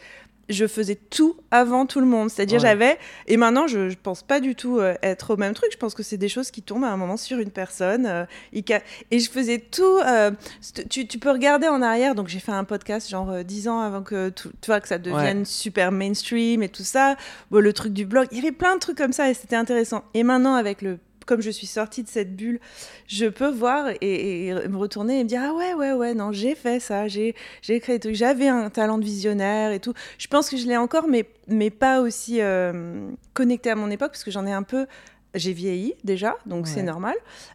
[0.52, 2.68] Je faisais tout avant tout le monde, c'est-à-dire Ouais.
[2.68, 5.70] j'avais et maintenant je, je pense pas du tout euh, être au même truc.
[5.72, 8.06] Je pense que c'est des choses qui tombent à un moment sur une personne.
[8.06, 8.24] euh,
[9.10, 9.98] et je faisais tout.
[10.06, 10.30] euh,
[10.90, 12.14] tu, tu peux regarder en arrière.
[12.14, 14.88] Donc j'ai fait un podcast genre euh, 10 ans avant que tout, tu vois que
[14.88, 17.16] ça devienne super mainstream et tout ça.
[17.50, 19.56] Bon, le truc du blog, il y avait plein de trucs comme ça et c'était
[19.56, 20.04] intéressant.
[20.14, 22.60] Et maintenant avec le comme je suis sortie de cette bulle,
[23.06, 26.32] je peux voir et, et me retourner et me dire ah ouais ouais ouais non
[26.32, 29.94] j'ai fait ça, j'ai j'ai créé des trucs, j'avais un talent de visionnaire et tout.
[30.18, 34.12] Je pense que je l'ai encore mais mais pas aussi euh, connecté à mon époque
[34.12, 34.86] parce que j'en ai un peu
[35.34, 37.14] j'ai vieilli déjà, donc c'est normal.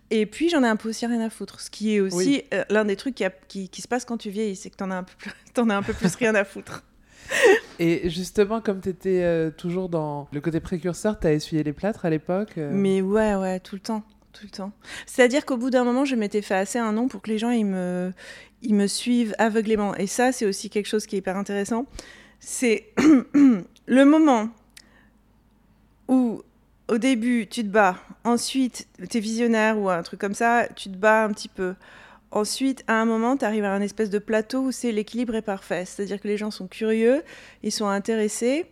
[0.10, 2.44] Et puis j'en ai un peu aussi rien à foutre, ce qui est aussi Oui.
[2.56, 4.78] euh, l'un des trucs qui, a- qui, qui se passe quand tu vieillis, c'est que
[4.78, 6.84] t'en as un peu plus, t'en as un peu plus rien à foutre.
[7.80, 12.10] Et justement, comme tu étais toujours dans le côté précurseur, t'as essuyé les plâtres à
[12.10, 12.58] l'époque.
[12.58, 14.04] euh, Mais ouais, ouais, tout le temps.
[14.34, 14.72] Tout le temps.
[15.06, 17.50] C'est-à-dire qu'au bout d'un moment, je m'étais fait assez un nom pour que les gens
[17.50, 18.12] ils me,
[18.62, 19.96] ils me suivent aveuglément.
[19.96, 21.86] Et ça, c'est aussi quelque chose qui est hyper intéressant.
[22.40, 22.88] C'est
[23.34, 24.50] le moment
[26.08, 26.42] où,
[26.88, 27.98] au début, tu te bats.
[28.24, 31.74] Ensuite, tu es visionnaire ou un truc comme ça, tu te bats un petit peu.
[32.32, 35.42] Ensuite, à un moment, tu arrives à un espèce de plateau où c'est l'équilibre est
[35.42, 35.86] parfait.
[35.86, 37.24] C'est-à-dire que les gens sont curieux,
[37.64, 38.66] ils sont intéressés,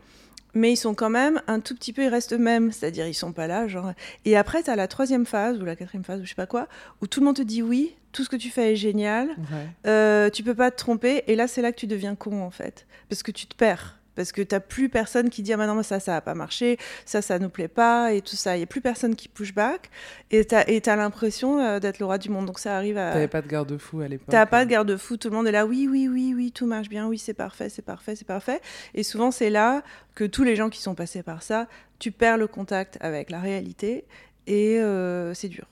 [0.54, 2.72] mais ils sont quand même un tout petit peu, ils restent eux-mêmes.
[2.72, 3.94] C'est-à-dire, ils sont pas là, genre.
[4.26, 6.48] Et après, tu as la troisième phase, ou la quatrième phase, ou je sais pas
[6.48, 6.68] quoi,
[7.02, 9.68] où tout le monde te dit oui, tout ce que tu fais est génial, ouais.
[9.88, 11.24] euh, tu peux pas te tromper.
[11.28, 12.88] Et là, c'est là que tu deviens con, en fait.
[13.10, 14.00] Parce que tu te perds.
[14.16, 16.78] Parce que t'as plus personne qui dit ah bah non, ça, ça a pas marché,
[17.06, 18.56] ça, ça nous plaît pas, et tout ça.
[18.58, 19.90] Il y a plus personne qui push back.
[20.32, 22.46] Et t'as et t'as l'impression euh, d'être le roi du monde.
[22.46, 23.12] Donc ça arrive à.
[23.14, 24.28] T'avais pas de garde-fou à l'époque.
[24.30, 26.90] T'as pas de garde-fou, tout le monde est là, oui, oui, oui, oui, tout marche
[26.90, 28.62] bien, oui, c'est parfait, c'est parfait, c'est parfait.
[28.94, 29.84] Et souvent, c'est là
[30.16, 31.68] que tous les gens qui sont passés par ça,
[32.00, 34.06] tu perds le contact avec la réalité
[34.48, 35.66] et euh, c'est dur.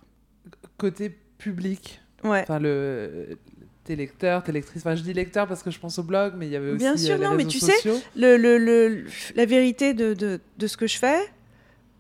[0.78, 2.42] Côté public, Ouais.
[2.44, 3.38] enfin le
[3.84, 4.82] tes lecteurs, tes lectrices.
[4.82, 6.78] Enfin, je dis lecteurs parce que je pense au blog, mais il y avait aussi
[6.80, 8.00] Bien sûr, euh, les non, mais tu sais, sociaux.
[8.16, 11.20] Le, le, le- la vérité de, de, de ce que je fais,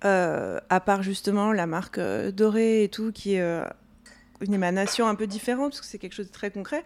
[0.06, 3.63] euh, à part justement la marque euh, dorée et tout, qui est
[4.46, 6.84] une émanation un peu différente, parce que c'est quelque chose de très concret,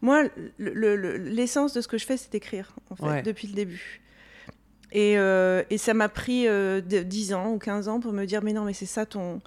[0.00, 0.22] moi,
[0.58, 3.22] le- le- le- l'essence de ce que je fais, c'est d'écrire, en fait, Ouais.
[3.22, 4.00] depuis le début.
[4.92, 8.42] Et, et ça m'a pris euh, de- 10 ans ou 15 ans pour me dire,
[8.42, 9.40] mais non, mais c'est ça ton,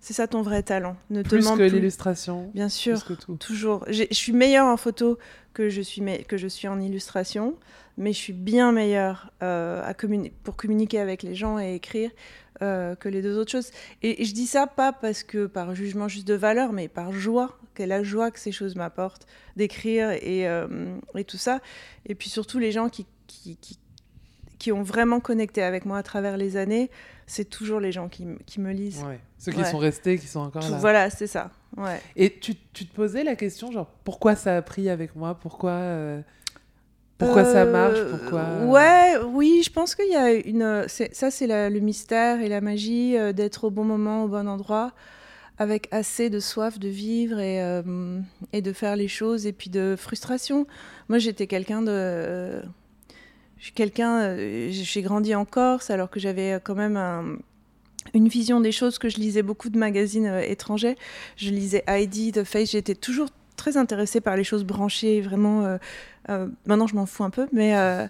[0.00, 0.96] c'est ça ton vrai talent.
[1.10, 3.02] Ne Plus demande que l'illustration, Bien sûr.
[3.04, 3.36] plus que tout.
[3.36, 3.84] Toujours.
[3.88, 5.18] Je suis meilleure en photo
[5.54, 7.56] que je suis, que je suis en illustration,
[7.96, 12.10] mais je suis bien meilleure euh, à communi- pour communiquer avec les gens et écrire
[12.62, 13.70] euh, que les deux autres choses.
[14.02, 17.12] Et, et je dis ça pas parce que par jugement juste de valeur, mais par
[17.12, 21.60] joie, quelle la joie que ces choses m'apportent d'écrire et, euh, et tout ça.
[22.06, 23.78] Et puis surtout les gens qui, qui, qui,
[24.58, 26.90] qui ont vraiment connecté avec moi à travers les années,
[27.28, 29.04] c'est toujours les gens qui, qui me lisent.
[29.04, 29.20] Ouais.
[29.38, 29.70] Ceux qui Ouais.
[29.70, 30.78] sont restés, qui sont encore Tout- là.
[30.78, 31.50] Voilà, c'est ça.
[31.76, 32.00] Ouais.
[32.16, 35.34] Et tu, tu te posais la question, genre, pourquoi ça a pris avec moi?
[35.40, 36.20] Pourquoi, euh,
[37.18, 37.98] pourquoi ça marche?
[37.98, 40.86] Euh, Pourquoi euh, Ouais, oui, je pense qu'il y a une.
[40.88, 44.92] Ça, c'est le mystère et la magie euh, d'être au bon moment, au bon endroit,
[45.58, 47.82] avec assez de soif de vivre et,
[48.52, 50.66] et de faire les choses, et puis de frustration.
[51.08, 52.62] Moi, j'étais quelqu'un de.
[53.58, 54.20] Euh, je suis quelqu'un.
[54.20, 57.36] euh, J'ai grandi en Corse, alors que j'avais quand même un-
[58.14, 60.96] une vision des choses, que je lisais beaucoup de magazines euh, étrangers.
[61.36, 65.64] Je lisais Heidi, The Face, j'étais toujours très intéressée par les choses branchées, vraiment.
[65.64, 65.78] euh,
[66.30, 68.06] euh, maintenant, je m'en fous un peu, mais, euh,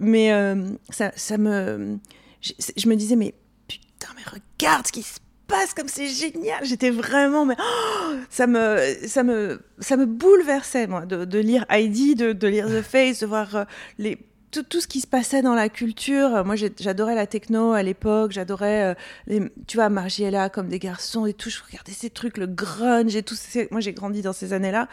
[0.00, 1.98] mais euh, ça, ça me.
[2.40, 3.34] Je, me disais, mais
[3.68, 6.64] putain, mais regarde ce qui se passe, comme c'est génial.
[6.64, 7.44] J'étais vraiment.
[7.44, 12.68] Mais, oh, ça, me, ça, me, ça me bouleversait, moi, de, lire Heidi, de, lire
[12.68, 13.64] The Face, de voir euh,
[13.98, 14.16] les
[14.50, 16.44] tout, tout, ce qui se passait dans la culture.
[16.44, 18.32] Moi, j'adorais la techno à l'époque.
[18.32, 18.96] J'adorais,
[19.30, 21.50] euh, tu vois, Margiela comme des garçons et tout.
[21.50, 23.34] Je regardais ces trucs, le grunge et tout.
[23.70, 24.88] Moi, j'ai grandi dans ces années-là.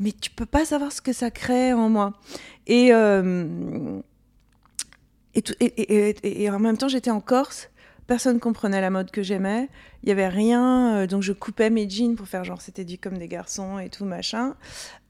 [0.00, 2.12] Mais tu peux pas savoir ce que ça crée en moi.
[2.66, 4.00] Et, euh,
[5.34, 7.70] et, en même temps, j'étais en Corse.
[8.08, 9.68] Personne comprenait la mode que j'aimais.
[10.02, 12.96] Il y avait rien, euh, donc je coupais mes jeans pour faire genre c'était dit
[12.96, 14.54] comme des garçons et tout machin.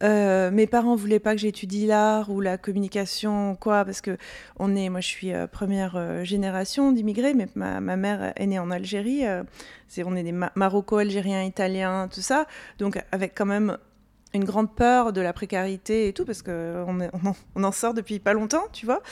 [0.03, 4.19] Euh, mes parents voulaient pas que j'étudie l'art ou la communication quoi parce que
[4.59, 8.73] on est, moi je suis euh, première génération d'immigrés, mais ma, mère est née en
[8.73, 9.23] Algérie.
[9.87, 12.47] c'est on est des Ma Maroco-Algériens, Italiens, tout ça,
[12.81, 13.79] donc avec quand même
[14.35, 16.53] une grande peur de la précarité et tout, parce qu'on
[16.87, 19.03] on, en, on en sort depuis pas longtemps, tu vois.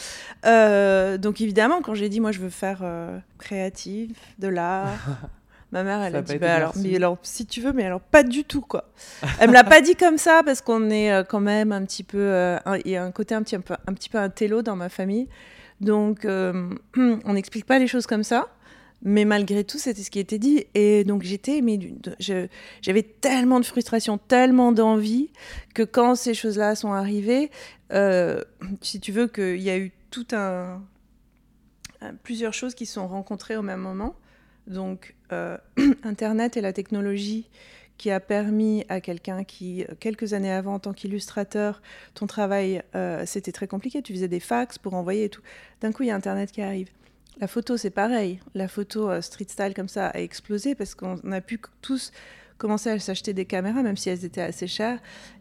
[0.44, 4.98] Euh, donc évidemment, quand j'ai dit, moi, je veux faire euh, créative, de l'art,
[5.72, 8.00] ma mère, elle ça a dit, bah, alors, mais alors, si tu veux, mais alors
[8.00, 8.84] pas du tout, quoi.
[9.40, 12.04] Elle me l'a pas dit comme ça, parce qu'on est euh, quand même un petit
[12.04, 12.18] peu...
[12.18, 14.62] euh, Il y a un côté un petit, un, peu, un petit peu un télo
[14.62, 15.28] dans ma famille.
[15.80, 18.48] Donc, on n'explique pas les choses comme ça.
[19.08, 20.66] Mais malgré tout, c'était ce qui était dit.
[20.74, 21.78] Et donc j'étais, mais
[22.18, 25.30] j'avais tellement de frustration, tellement d'envie,
[25.74, 27.52] que quand ces choses-là sont arrivées,
[27.92, 28.42] euh,
[28.82, 30.82] si tu veux, qu'il y a eu tout un,
[32.24, 34.16] plusieurs choses qui se sont rencontrées au même moment.
[34.66, 35.56] Donc euh,
[36.02, 37.48] Internet et la technologie
[37.98, 41.80] qui a permis à quelqu'un qui, quelques années avant, en tant qu'illustrateur,
[42.14, 44.02] ton travail, euh, c'était très compliqué.
[44.02, 45.42] Tu faisais des fax pour envoyer et tout.
[45.80, 46.88] D'un coup, il y a Internet qui arrive.
[47.38, 48.40] La photo, c'est pareil.
[48.54, 52.12] La photo euh, street style comme ça a explosé parce qu'on a pu tous
[52.56, 54.98] commencer à s'acheter des caméras, même si elles étaient assez chères,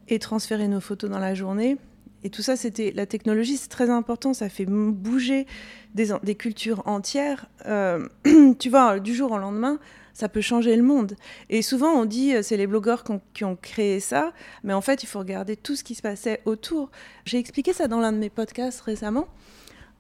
[0.10, 1.78] et transférer nos photos dans la journée.
[2.24, 4.34] Et tout ça, c'était la technologie, c'est très important.
[4.34, 5.46] Ça fait bouger
[5.94, 7.48] des, cultures entières.
[7.68, 8.08] Euh,
[8.60, 9.80] tu vois, du jour au lendemain,
[10.14, 11.16] ça peut changer le monde.
[11.50, 13.04] Et souvent, on dit c'est les blogueurs
[13.34, 16.42] qui ont, créé ça, mais en fait, il faut regarder tout ce qui se passait
[16.46, 16.90] autour.
[17.26, 19.28] J'ai expliqué ça dans l'un de mes podcasts récemment.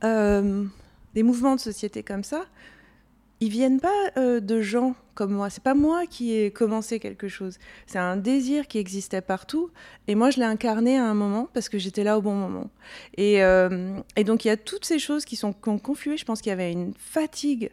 [0.04, 0.66] Euh,
[1.16, 2.46] des mouvements de société comme ça,
[3.42, 5.50] ils viennent pas euh, de gens comme moi.
[5.50, 7.58] C'est pas moi qui ai commencé quelque chose.
[7.86, 9.72] C'est un désir qui existait partout.
[10.08, 12.70] Et moi, je l'ai incarné à un moment parce que j'étais là au bon moment.
[13.18, 16.18] Et, euh, et, donc, il y a toutes ces choses qui sont qui ont conflué.
[16.18, 17.72] Je pense qu'il y avait une fatigue,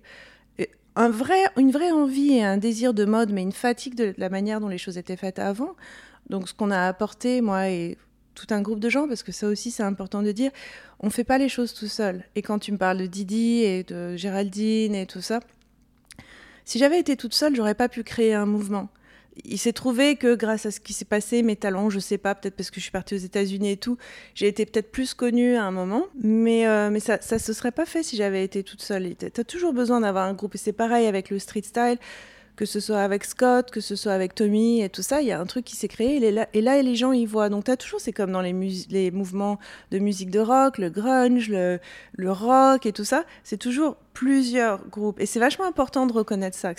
[0.95, 4.29] un vrai, une vraie envie et un désir de mode, mais une fatigue de la
[4.29, 5.75] manière dont les choses étaient faites avant.
[6.29, 7.99] Donc, ce qu'on a apporté, moi et
[8.35, 10.51] tout un groupe de gens, parce que ça aussi c'est important de dire,
[11.01, 12.25] on fait pas les choses tout seul.
[12.35, 15.41] Et quand tu me parles de Didi et de Géraldine et tout ça,
[16.65, 18.89] si j'avais été toute seule, j'aurais pas pu créer un mouvement.
[19.45, 22.35] Il s'est trouvé que grâce à ce qui s'est passé, mes talents, je sais pas,
[22.35, 23.97] peut-être parce que je suis partie aux États-Unis et tout,
[24.35, 27.73] j'ai été peut-être plus connue à un moment, mais, euh, mais ça, ça se serait
[27.73, 29.17] pas fait si j'avais été toute seule.
[29.17, 31.99] Tu as toujours besoin d'avoir un groupe, et c'est pareil avec le street style
[32.57, 35.33] que ce soit avec Scott, que ce soit avec Tommy et tout ça, il y
[35.33, 37.49] a un truc qui s'est créé et là, et les gens y voient.
[37.49, 38.53] Donc tu as toujours, c'est comme dans les,
[39.11, 39.59] mouvements
[39.91, 41.81] de musique de rock, le grunge, le,
[42.31, 45.19] rock et tout ça, c'est toujours plusieurs groupes.
[45.21, 46.73] Et c'est vachement important de reconnaître ça,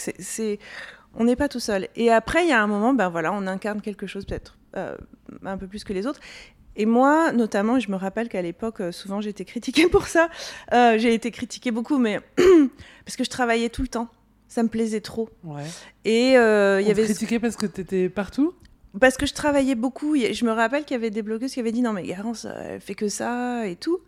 [1.15, 1.87] on n'est pas tout seul.
[1.95, 4.97] Et après, il y a un moment, ben voilà, on incarne quelque chose peut-être euh,
[5.45, 6.19] un peu plus que les autres.
[6.75, 10.29] Et moi, notamment, je me rappelle qu'à l'époque, souvent j'étais critiquée pour ça.
[10.73, 12.19] Euh, j'ai été critiquée beaucoup, mais
[13.05, 14.09] parce que je travaillais tout le temps
[14.53, 15.29] ça me plaisait trop.
[15.43, 15.63] Ouais.
[16.05, 18.53] Et euh, il y avait critiqué parce que tu étais partout?
[18.99, 20.15] Parce que je travaillais beaucoup.
[20.15, 22.79] Je me rappelle qu'il y avait des blogueuses qui avaient dit non mais Garance, elle
[22.79, 23.99] fait que ça et tout.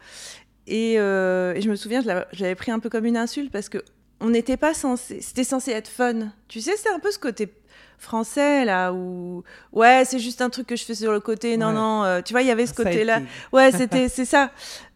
[0.68, 3.70] Et, euh, et je me souviens, je l'avais pris un peu comme une insulte parce
[3.70, 3.80] que
[4.22, 6.30] on n'était pas censé, c'était censé être fun.
[6.48, 7.50] Tu sais, c'est un peu ce côté
[7.98, 11.68] français là où ouais c'est juste un truc que je fais sur le côté non
[11.68, 11.74] ouais.
[11.74, 13.22] non euh, tu vois il y avait ce côté là
[13.54, 14.52] ouais c'était c'est ça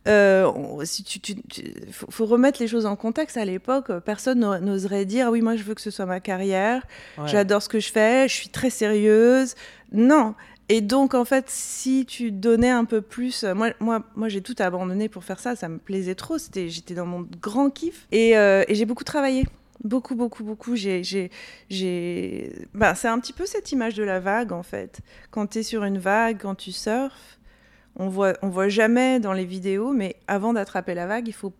[0.09, 0.51] euh,
[0.85, 3.37] si tu, tu, tu faut, faut, remettre les choses en contexte.
[3.37, 6.85] À l'époque personne n'oserait dire oui moi je veux que ce soit ma carrière.
[7.17, 7.27] Ouais.
[7.27, 8.27] j'adore ce que je fais.
[8.27, 9.55] Je suis très sérieuse.
[9.91, 10.35] Non.
[10.67, 14.55] Et donc en fait si tu donnais un peu plus moi moi moi j'ai tout
[14.59, 15.55] abandonné pour faire ça.
[15.55, 16.37] Ça me plaisait trop.
[16.37, 18.07] C'était j'étais dans mon grand kiff.
[18.11, 19.45] Et, euh, et j'ai beaucoup travaillé.
[19.83, 20.75] Beaucoup, beaucoup, beaucoup.
[20.75, 21.31] J'ai, j'ai,
[21.69, 22.51] j'ai...
[22.73, 24.99] Ben, c'est un petit peu cette image de la vague, en fait.
[25.31, 27.38] Quand tu es sur une vague, quand tu surfes,
[27.99, 31.53] on voit, on voit jamais dans les vidéos, mais avant d'attraper la vague, il faut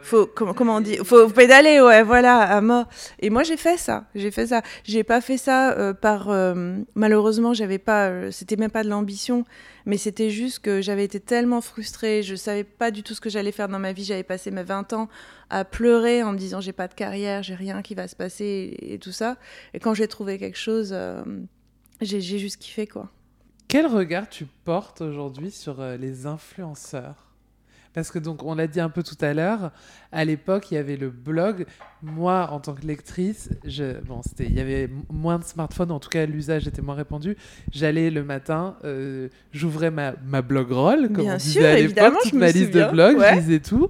[0.00, 2.86] faut comment, faut pédaler ouais voilà à mort.
[3.20, 4.62] Et moi j'ai fait ça j'ai fait ça.
[4.84, 8.88] J'ai pas fait ça euh, par euh, malheureusement j'avais pas euh, c'était même pas de
[8.88, 9.44] l'ambition
[9.86, 13.30] mais c'était juste que j'avais été tellement frustrée je savais pas du tout ce que
[13.30, 14.04] j'allais faire dans ma vie.
[14.04, 15.08] J'avais passé mes 20 ans
[15.50, 18.76] à pleurer en me disant j'ai pas de carrière j'ai rien qui va se passer
[18.78, 19.36] et, et, tout ça.
[19.74, 20.96] Et quand j'ai trouvé quelque chose
[22.00, 23.10] j'ai juste kiffé quoi
[23.72, 27.32] Quel regard tu portes aujourd'hui sur euh, les influenceurs?
[27.94, 29.70] Parce que donc on l'a dit un peu tout à l'heure,
[30.12, 31.64] à l'époque il y avait le blog.
[32.02, 36.00] Moi en tant que lectrice, je, bon c'était, il y avait moins de smartphones, en
[36.00, 37.34] tout cas l'usage était moins répandu.
[37.70, 41.76] J'allais le matin, euh, j'ouvrais ma, ma blog roll, comme Bien on sûr, disait à
[41.76, 43.36] l'époque, toute ma liste de blogs, ouais.
[43.36, 43.88] je lisais tout.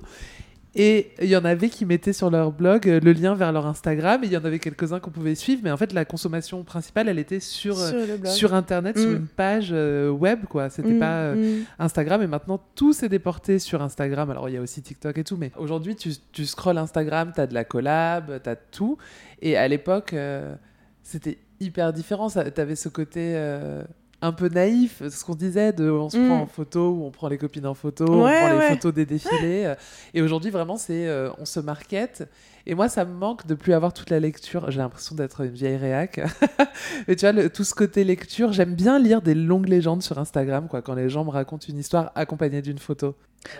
[0.74, 3.66] Et il y en avait qui mettaient sur leur blog euh, le lien vers leur
[3.66, 6.62] Instagram, et il y en avait quelques-uns qu'on pouvait suivre, mais en fait la consommation
[6.64, 9.16] principale, elle était sur, euh, sur sur Internet, sur Mm.
[9.16, 10.70] une page euh, web, quoi.
[10.70, 11.64] C'était Mm, pas euh, mm.
[11.78, 14.30] Instagram, et maintenant tout s'est déporté sur Instagram.
[14.30, 17.46] Alors il y a aussi TikTok et tout, mais aujourd'hui tu, tu scrolles Instagram, t'as
[17.46, 18.96] de la collab, t'as tout.
[19.42, 20.54] Et à l'époque, euh,
[21.02, 22.28] c'était hyper différent.
[22.30, 23.82] T'avais ce côté euh,
[24.22, 26.26] un peu naïf, ce qu'on disait, de on se Mm.
[26.28, 28.94] prend en photo, ou on prend les copines en photo, on Ouais, prend les photos
[28.94, 29.74] des défilés.
[30.14, 32.28] Et aujourd'hui, vraiment, c'est euh, on se market.
[32.64, 34.70] Et moi, ça me manque de plus avoir toute la lecture.
[34.70, 36.20] J'ai l'impression d'être une vieille réac.
[37.08, 40.18] Mais tu vois, le- tout ce côté lecture, j'aime bien lire des longues légendes sur
[40.18, 43.16] Instagram, quoi, quand les gens me racontent une histoire accompagnée d'une photo.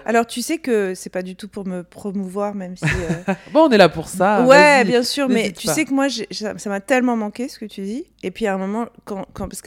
[0.07, 2.85] Alors tu sais que c'est pas du tout pour me promouvoir, même si.
[2.85, 4.47] euh, Bon, on est là pour ça.
[4.47, 5.75] ouais, bien sûr, mais tu pas.
[5.75, 8.05] sais que moi, ça m'a tellement manqué ce que tu dis.
[8.23, 9.61] Et puis à un moment, quand, quand parce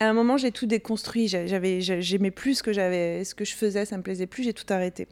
[0.00, 1.28] qu'à un moment, j'ai tout déconstruit.
[1.28, 4.26] J'a- J'avais, j'a- j'aimais plus ce que j'avais, ce que je faisais, ça me plaisait
[4.26, 4.42] plus.
[4.42, 5.06] J'ai tout arrêté.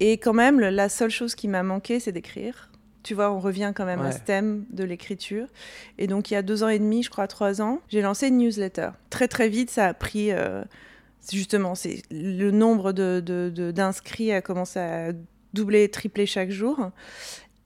[0.00, 2.70] Et quand même, la seule chose qui m'a manqué, c'est d'écrire.
[3.02, 5.46] Tu vois, on revient quand même à ce thème de l'écriture.
[5.98, 8.28] Et donc, il y a deux ans et demi, je crois trois ans, j'ai lancé
[8.28, 8.90] une newsletter.
[9.10, 10.30] Très très vite, ça a pris.
[10.32, 10.62] euh,
[11.32, 13.20] justement, c'est le nombre de-
[13.74, 15.12] d'inscrits a commencé à
[15.52, 16.90] doubler, tripler chaque jour.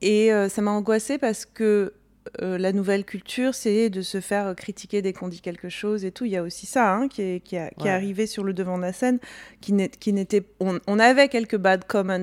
[0.00, 1.92] Et euh, ça m'a angoissée parce que
[2.40, 6.12] euh, la nouvelle culture, c'est de se faire critiquer dès qu'on dit quelque chose et
[6.12, 6.24] tout.
[6.24, 7.88] Il y a aussi ça hein, qui, est, qui, a- qui Ouais.
[7.88, 9.18] est arrivé sur le devant de la scène,
[9.60, 10.44] qui, n'était...
[10.60, 12.22] On, on avait quelques bad comments.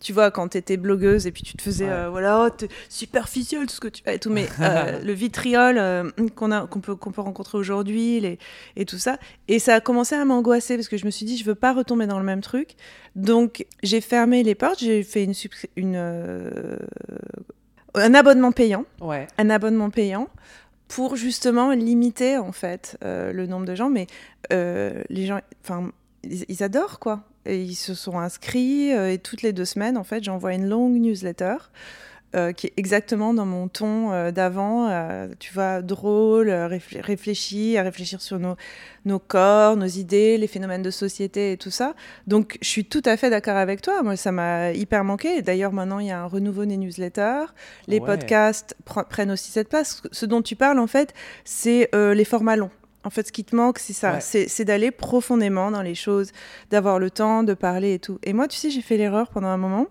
[0.00, 1.90] Tu vois, quand tu étais blogueuse et puis tu te faisais, Ouais.
[1.90, 5.12] euh, voilà, oh, t'es superficielle, tout ce que tu fais et tout, mais euh, le
[5.14, 8.38] vitriol qu'on a- qu'on peut, qu'on peut rencontrer aujourd'hui les,
[8.76, 9.18] et tout ça.
[9.48, 11.72] Et ça a commencé à m'angoisser parce que je me suis dit, je veux pas
[11.72, 12.72] retomber dans le même truc.
[13.16, 15.32] Donc, j'ai fermé les portes, j'ai fait une,
[15.76, 15.96] une,
[17.94, 19.26] un abonnement payant Ouais.
[19.38, 20.28] un abonnement payant
[20.88, 23.90] pour justement limiter en fait euh, le nombre de gens.
[23.90, 24.06] Mais
[24.52, 25.90] euh, les gens, enfin,
[26.22, 27.22] ils, ils adorent quoi.
[27.46, 30.66] Et ils se sont inscrits euh, et toutes les deux semaines, en fait, j'envoie une
[30.68, 31.56] longue newsletter.
[32.34, 37.76] Euh, qui est exactement dans mon ton euh, d'avant, euh, tu vois, drôle, réfl- réfléchi,
[37.78, 38.56] à réfléchir sur nos,
[39.04, 41.94] nos corps, nos idées, les phénomènes de société et tout ça.
[42.26, 44.02] Donc, je suis tout à fait d'accord avec toi.
[44.02, 45.42] Moi, ça m'a hyper manqué.
[45.42, 47.46] D'ailleurs, maintenant, il y a un renouveau des newsletters.
[47.86, 48.06] Les Ouais.
[48.06, 50.02] podcasts pre- prennent aussi cette place.
[50.10, 52.70] Ce dont tu parles, en fait, c'est les formats longs.
[53.06, 54.14] En fait, ce qui te manque, c'est ça.
[54.14, 54.20] Ouais.
[54.48, 56.32] C'est d'aller profondément dans les choses,
[56.70, 58.18] d'avoir le temps de parler et tout.
[58.22, 59.88] Et moi, tu sais, j'ai fait l'erreur pendant un moment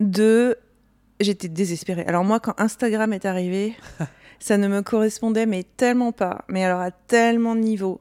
[0.00, 0.56] de...
[1.20, 2.04] J'étais désespérée.
[2.06, 3.74] Alors moi, quand Instagram est arrivé,
[4.38, 6.44] ça ne me correspondait mais tellement pas.
[6.48, 8.00] Mais alors à tellement de niveaux.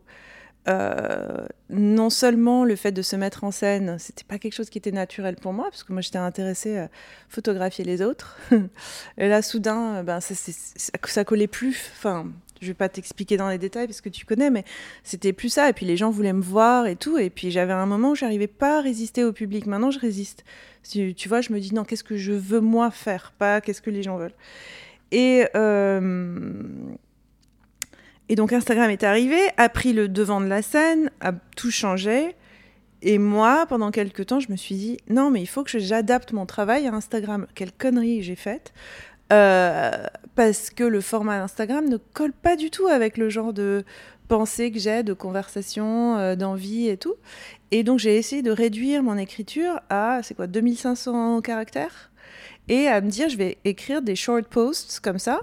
[0.68, 4.80] Euh, non seulement le fait de se mettre en scène, c'était pas quelque chose qui
[4.80, 6.90] était naturel pour moi, parce que moi j'étais intéressée à
[7.30, 8.38] photographier les autres.
[9.18, 10.34] Et là, soudain, euh, ben, ça,
[11.06, 11.92] ça collait plus.
[11.98, 12.32] Enfin,
[12.66, 14.66] je vais pas t'expliquer dans les détails parce que tu connais, mais
[15.04, 15.70] c'était plus ça.
[15.70, 17.18] Et puis les gens voulaient me voir et tout.
[17.18, 19.66] Et puis j'avais un moment où j'arrivais pas à résister au public.
[19.66, 20.44] Maintenant, je résiste.
[20.90, 23.90] Tu, vois, je me dis non, qu'est-ce que je veux moi faire, pas qu'est-ce que
[23.90, 24.36] les gens veulent.
[25.12, 26.62] Et euh,
[28.30, 32.36] et donc Instagram est arrivé, a pris le devant de la scène, a tout changé.
[33.02, 36.32] Et moi, pendant quelques temps, je me suis dit, non, mais il faut que j'adapte
[36.32, 37.46] mon travail à Instagram.
[37.54, 38.74] Quelle connerie j'ai faite.
[39.32, 39.92] Euh,
[40.36, 43.84] parce que le format Instagram ne colle pas du tout avec le genre de
[44.28, 47.16] pensée que j'ai, de conversation, euh, d'envie et tout.
[47.72, 52.12] Et donc j'ai essayé de réduire mon écriture à, c'est quoi, 2500 caractères
[52.68, 55.42] Et à me dire, je vais écrire des short posts comme ça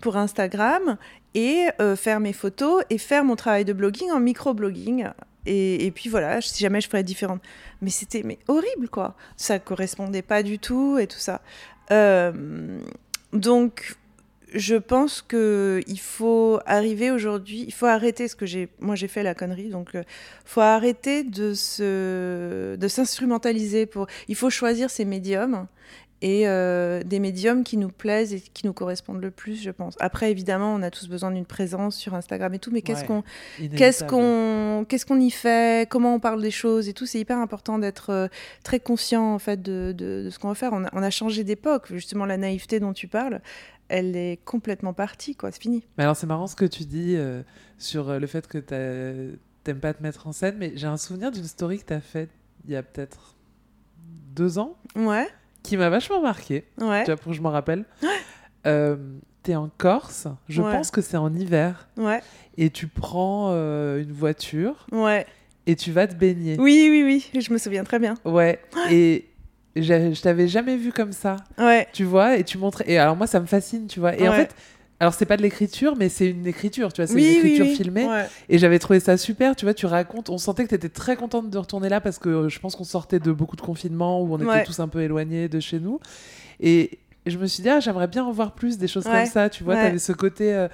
[0.00, 0.96] pour Instagram
[1.34, 5.08] et euh, faire mes photos et faire mon travail de blogging en micro-blogging.
[5.46, 7.42] Et, puis voilà, si jamais je ferais différente.
[7.82, 9.14] Mais c'était mais horrible, quoi.
[9.36, 11.42] Ça correspondait pas du tout et tout ça.
[11.90, 12.80] Euh,
[13.34, 13.96] donc,
[14.54, 18.68] je pense que il faut arriver aujourd'hui, il faut arrêter ce que j'ai.
[18.80, 20.04] Moi, j'ai fait la connerie, donc il
[20.44, 24.06] faut arrêter de se, de s'instrumentaliser pour.
[24.28, 25.66] Il faut choisir ses médiums
[26.22, 29.94] et euh, des médiums qui nous plaisent et qui nous correspondent le plus, je pense.
[30.00, 33.06] Après, évidemment, on a tous besoin d'une présence sur Instagram et tout, mais qu'est-ce Ouais,
[33.06, 33.24] qu'on
[33.76, 37.38] qu'est-ce qu'on qu'est-ce qu'on y fait Comment on parle des choses et tout C'est hyper
[37.38, 38.28] important d'être euh,
[38.62, 40.72] très conscient en fait de, de- de ce qu'on va faire.
[40.72, 43.40] On a, on a changé d'époque, justement la naïveté dont tu parles,
[43.88, 45.50] elle est complètement partie, quoi.
[45.52, 45.82] C'est fini.
[45.98, 47.42] Mais alors, c'est marrant ce que tu dis euh,
[47.78, 48.58] sur euh, le fait que
[49.62, 52.30] t'aimes pas te mettre en scène, mais j'ai un souvenir d'une story que t'as faite
[52.66, 53.34] il y a peut-être
[54.34, 55.28] deux ans Ouais,
[55.62, 57.04] qui m'a vachement marqué, ouais.
[57.04, 57.84] tu vois, pour que je m'en rappelle.
[58.66, 58.96] Euh,
[59.42, 60.72] t'es en Corse, je Ouais.
[60.72, 62.20] pense que c'est en hiver, Ouais,
[62.56, 65.26] et tu prends euh, une voiture ouais.
[65.66, 66.56] et tu vas te baigner.
[66.58, 67.02] Oui, oui,
[67.34, 68.14] oui, je me souviens très bien.
[68.24, 69.26] Ouais, et
[69.76, 72.84] j'ai- je t'avais jamais vu comme ça, Ouais, tu vois, et tu montrais.
[72.88, 74.16] Et alors moi, ça me fascine, tu vois.
[74.16, 74.54] Et en fait,
[75.00, 77.66] alors c'est pas de l'écriture, mais c'est une écriture, tu vois, c'est oui, une écriture
[77.66, 77.74] oui.
[77.76, 78.04] filmée.
[78.06, 78.26] Ouais.
[78.48, 81.16] Et j'avais trouvé ça super, tu vois, tu racontes, on sentait que tu étais très
[81.16, 84.22] contente de retourner là parce que euh, je pense qu'on sortait de beaucoup de confinements
[84.22, 84.64] où on était Ouais.
[84.64, 85.98] tous un peu éloignés de chez nous.
[86.60, 89.12] Et je me suis dit, ah, j'aimerais bien en voir plus des choses Ouais.
[89.12, 90.68] comme ça, tu vois, tu avais ce côté euh,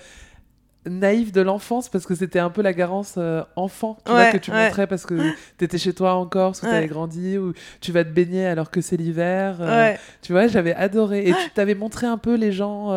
[0.87, 4.39] naïf de l'enfance parce que c'était un peu la garance euh, enfant, tu vois, que
[4.39, 4.65] tu ouais.
[4.67, 5.15] montrais parce que
[5.59, 6.71] tu étais chez toi en Corse où Ouais.
[6.73, 9.59] tu avais grandi, où tu vas te baigner alors que c'est l'hiver.
[9.61, 9.99] euh, Ouais.
[10.23, 11.29] Tu vois, j'avais adoré.
[11.29, 12.93] Et tu t'avais montré un peu les gens.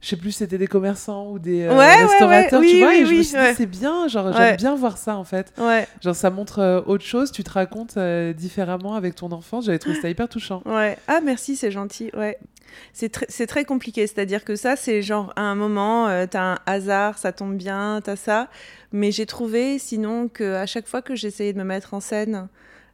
[0.00, 2.06] Je sais plus, si c'était des commerçants ou des euh, Ouais, ouais, ouais.
[2.06, 4.74] restaurateurs, Oui, tu vois, oui, et je me suis dit, c'est bien, genre, j'aime bien
[4.74, 5.52] voir ça, en fait.
[6.00, 9.78] Genre, ça montre euh, autre chose, tu te racontes euh, différemment avec ton enfant, j'avais
[9.78, 10.62] trouvé ça hyper touchant.
[10.64, 10.96] ouais.
[11.06, 12.10] Ah, merci, c'est gentil.
[12.16, 12.38] Ouais.
[12.92, 16.58] C'est tr- c'est très compliqué, c'est-à-dire que ça, c'est genre à un moment, t'as un
[16.66, 18.48] hasard, ça tombe bien, t'as ça.
[18.92, 22.48] Mais j'ai trouvé, sinon, que à chaque fois que j'essayais de me mettre en scène,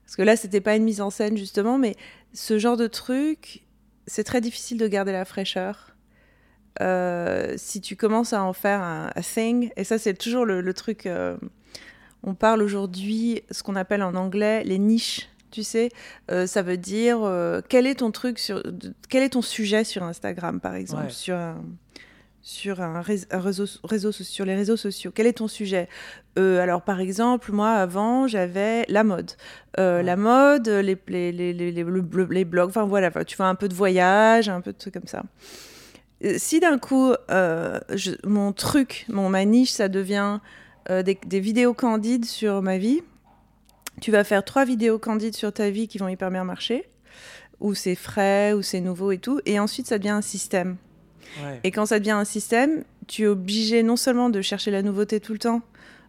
[0.05, 1.95] parce que là, c'était pas une mise en scène justement, mais
[2.33, 3.65] ce genre de truc,
[4.07, 5.95] c'est très difficile de garder la fraîcheur.
[6.81, 10.75] Euh, si tu commences à en faire un thing, et ça, c'est toujours le, le
[10.75, 11.07] truc.
[11.07, 11.37] euh,
[12.23, 15.29] on parle aujourd'hui, ce qu'on appelle en anglais les niches.
[15.53, 15.91] Tu sais,
[16.31, 17.19] Euh, ça veut dire
[17.69, 18.63] quel est ton truc sur,
[19.09, 21.11] quel est ton sujet sur Instagram, par exemple, Ouais.
[21.11, 21.63] sur un,
[22.43, 25.13] sur un, rés- un réseau, réseau sur les réseaux sociaux?
[25.15, 25.89] Quel est ton sujet?
[26.39, 29.31] Euh, Alors, par exemple, moi, avant, j'avais la mode.
[29.79, 30.03] Euh, Ouais.
[30.03, 33.55] La mode, les, les, les, les, les- le- les blogs, enfin voilà, tu vois un
[33.55, 35.23] peu de voyage, un peu de trucs comme ça.
[36.25, 40.41] Euh, Si d'un coup, euh, je- mon truc, mon, ma niche, ça devient
[40.91, 43.03] euh, des, des vidéos candides sur ma vie,
[44.01, 46.89] tu vas faire trois vidéos candides sur ta vie qui vont hyper bien marcher,
[47.61, 50.77] où c'est frais, où c'est nouveau et tout, et ensuite ça devient un système.
[51.43, 51.61] Ouais.
[51.65, 55.19] Et quand ça devient un système, tu es obligé non seulement de chercher la nouveauté
[55.21, 55.61] tout le temps,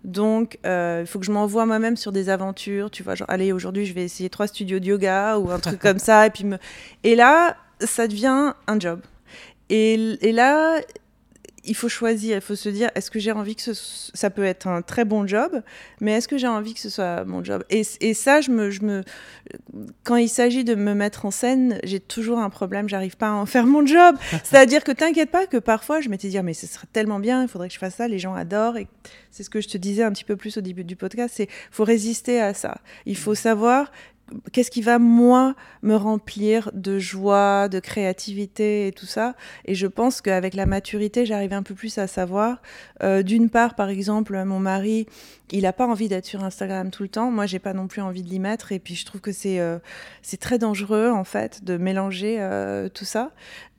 [0.04, 3.52] donc euh, il faut que je m'envoie moi-même sur des aventures, tu vois, genre allez
[3.52, 6.44] aujourd'hui je vais essayer trois studios de yoga ou un truc comme ça, et puis
[6.44, 6.58] me...
[7.04, 9.02] et là ça devient un job.
[9.70, 10.82] Et, et là
[11.68, 13.74] il faut choisir, il faut se dire est-ce que j'ai envie que ce,
[14.14, 15.62] ça peut être un très bon job,
[16.00, 17.64] mais est-ce que j'ai envie que ce soit mon job?
[17.70, 19.04] Et, et ça, je me, je me,
[20.04, 23.34] quand il s'agit de me mettre en scène, j'ai toujours un problème, j'arrive pas à
[23.34, 24.16] en faire mon job.
[24.44, 27.44] C'est-à-dire que t'inquiète pas que parfois je m'étais dit Ah, mais ce serait tellement bien,
[27.44, 28.78] il faudrait que je fasse ça, les gens adorent.
[28.78, 28.88] Et
[29.32, 31.50] c'est ce que je te disais un petit peu plus au début du podcast, c'est
[31.72, 32.80] faut résister à ça.
[33.06, 33.92] Il faut savoir
[34.52, 39.36] qu'est-ce qui va moi me remplir de joie, de créativité et tout ça.
[39.66, 42.62] Et je pense qu'avec la maturité, j'arrive un peu plus à savoir.
[43.04, 45.08] Euh, D'une part, par exemple, mon mari,
[45.52, 47.32] il n'a pas envie d'être sur Instagram tout le temps.
[47.32, 48.72] Moi, j'ai pas non plus envie de l'y mettre.
[48.72, 49.80] Et puis, je trouve que c'est euh,
[50.40, 53.32] très dangereux en fait de mélanger euh, tout ça.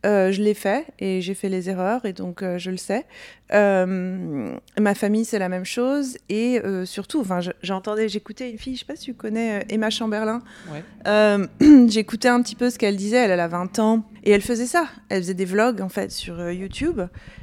[0.06, 3.04] Euh, je l'ai fait et j'ai fait les erreurs et donc euh, je le sais.
[3.52, 7.24] Euh, ma famille, c'est la même chose et surtout,
[7.62, 10.42] j'entendais, j'écoutais une fille, je sais pas si tu connais Emma Chamberlain.
[10.70, 11.48] Ouais.
[11.88, 13.16] J'écoutais un petit peu ce qu'elle disait.
[13.16, 14.88] Elle, elle a 20 ans et elle faisait ça.
[15.08, 17.00] Elle faisait des vlogs en fait sur euh, YouTube.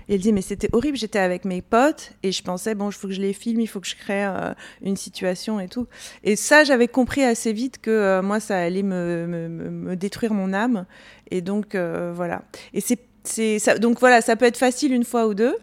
[0.08, 0.98] Et elle dit mais c'était horrible.
[0.98, 3.68] J'étais avec mes potes et je pensais bon, il faut que je les filme, il
[3.68, 5.88] faut que je crée euh, une situation et tout.
[6.24, 9.96] Et ça, j'avais compris assez vite que euh, moi, ça allait me, me, me- me
[9.96, 10.86] détruire mon âme.
[11.32, 12.44] Et donc euh, voilà.
[12.74, 13.78] Et c'est ça.
[13.80, 15.56] Donc voilà, ça peut être facile une fois ou deux.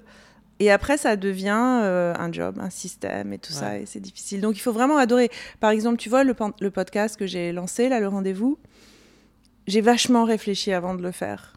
[0.60, 4.40] Et après, ça devient euh, un job, un système et tout ça, et c'est difficile.
[4.40, 5.28] Donc, il faut vraiment adorer.
[5.58, 8.58] Par exemple, tu vois, le, le podcast que j'ai lancé, là, le rendez-vous,
[9.66, 11.54] j'ai vachement réfléchi avant de le faire.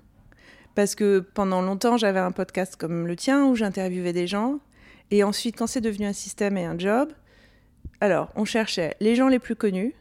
[0.75, 4.59] Parce que pendant longtemps, j'avais un podcast comme le tien où j'interviewais des gens.
[5.11, 7.09] Et ensuite, quand c'est devenu un système et un job,
[8.01, 9.93] alors, on cherchait les gens les plus connus.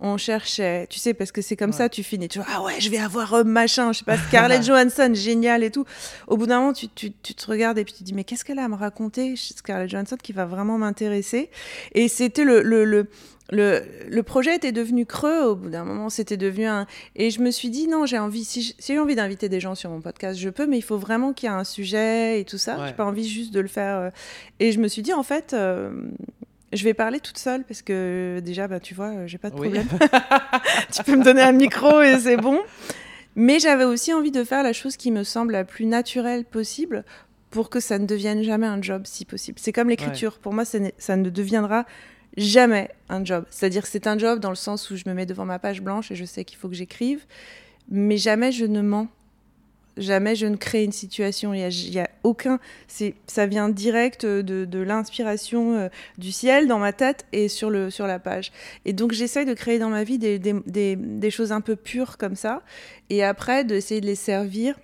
[0.00, 1.76] On cherchait, tu sais, parce que c'est comme Ouais.
[1.76, 2.28] ça, tu finis.
[2.28, 5.62] Tu vois, ah ouais, je vais avoir euh, machin, je sais pas, Scarlett Johansson, génial
[5.64, 5.84] et tout.
[6.26, 8.24] Au bout d'un moment, tu, tu, tu te regardes et puis tu te dis, mais
[8.24, 11.50] qu'est-ce qu'elle a à me raconter, Scarlett Johansson, qui va vraiment m'intéresser?
[11.92, 13.08] Et c'était le, le, le,
[13.52, 16.86] le, le projet était devenu creux au bout d'un moment, c'était devenu un.
[17.14, 19.90] Et je me suis dit, non, j'ai envie, si j'ai envie d'inviter des gens sur
[19.90, 22.58] mon podcast, je peux, mais il faut vraiment qu'il y ait un sujet et tout
[22.58, 22.78] ça.
[22.78, 22.86] Ouais.
[22.88, 23.96] J'ai pas envie juste de le faire.
[23.96, 24.10] euh.
[24.60, 25.52] Et je me suis dit, en fait.
[25.52, 25.90] euh,
[26.72, 29.54] je vais parler toute seule parce que déjà, bah, tu vois, euh, j'ai pas de
[29.54, 29.68] Oui.
[29.70, 29.86] problème.
[30.92, 32.60] tu peux me donner un micro et c'est bon.
[33.36, 37.04] Mais j'avais aussi envie de faire la chose qui me semble la plus naturelle possible
[37.50, 39.58] pour que ça ne devienne jamais un job si possible.
[39.60, 40.38] C'est comme l'écriture.
[40.38, 41.84] Pour moi, ça ne deviendra
[42.36, 43.44] jamais un job.
[43.50, 45.82] C'est-à-dire que c'est un job dans le sens où je me mets devant ma page
[45.82, 47.24] blanche et je sais qu'il faut que j'écrive,
[47.88, 49.08] mais jamais je ne mens.
[49.96, 51.54] Jamais je ne crée une situation.
[51.54, 52.58] Il y a, y a aucun.
[53.28, 57.90] Ça vient direct de, de l'inspiration euh, du ciel dans ma tête et sur, le,
[57.90, 58.50] sur la page.
[58.84, 62.18] Et donc j'essaye de créer dans ma vie des, des, des, choses un peu pures
[62.18, 62.62] comme ça,
[63.08, 64.76] et après d'essayer de les servir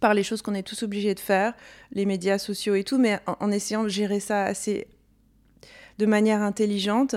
[0.00, 1.54] par les choses qu'on est tous obligés de faire,
[1.92, 4.86] les médias sociaux et tout, mais en essayant de gérer ça assez
[5.98, 7.16] de manière intelligente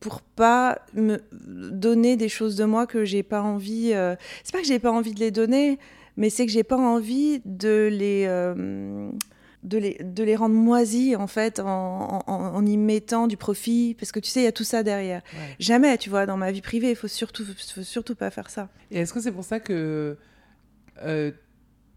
[0.00, 3.92] pour pas me donner des choses de moi que j'ai pas envie.
[3.94, 5.78] euh, C'est pas que j'ai pas envie de les donner,
[6.16, 9.10] mais c'est que j'ai pas envie de les euh,
[9.62, 13.94] de les, de les rendre moisis en fait en, en- en y mettant du profit
[13.96, 15.54] parce que tu sais il y a tout ça derrière Ouais.
[15.60, 18.70] jamais tu vois dans ma vie privée il faut surtout faut surtout pas faire ça
[18.90, 20.16] Et est-ce que c'est pour ça que
[21.04, 21.30] euh,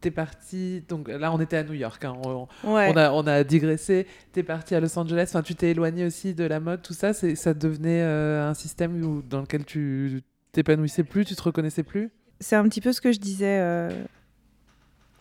[0.06, 2.04] t'es parti Donc là, on était à New York.
[2.06, 4.08] hein, on, ouais on a, on a digressé.
[4.32, 5.26] T'es parti à Los Angeles.
[5.30, 7.14] Enfin, tu t'es éloigné aussi de la mode, tout ça.
[7.14, 11.84] C'est, ça devenait euh, un système où, dans lequel tu t'épanouissais plus, tu te reconnaissais
[11.84, 12.12] plus?
[12.40, 13.90] c'est un petit peu ce que je disais euh,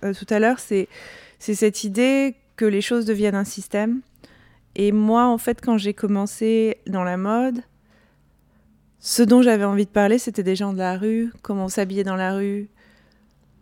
[0.04, 0.88] euh, tout à l'heure, c'est
[1.38, 4.00] c'est cette idée que les choses deviennent un système.
[4.76, 7.60] Et moi, en fait, quand j'ai commencé dans la mode,
[8.98, 12.16] ce dont j'avais envie de parler, c'était des gens de la rue, comment s'habiller dans
[12.16, 12.68] la rue,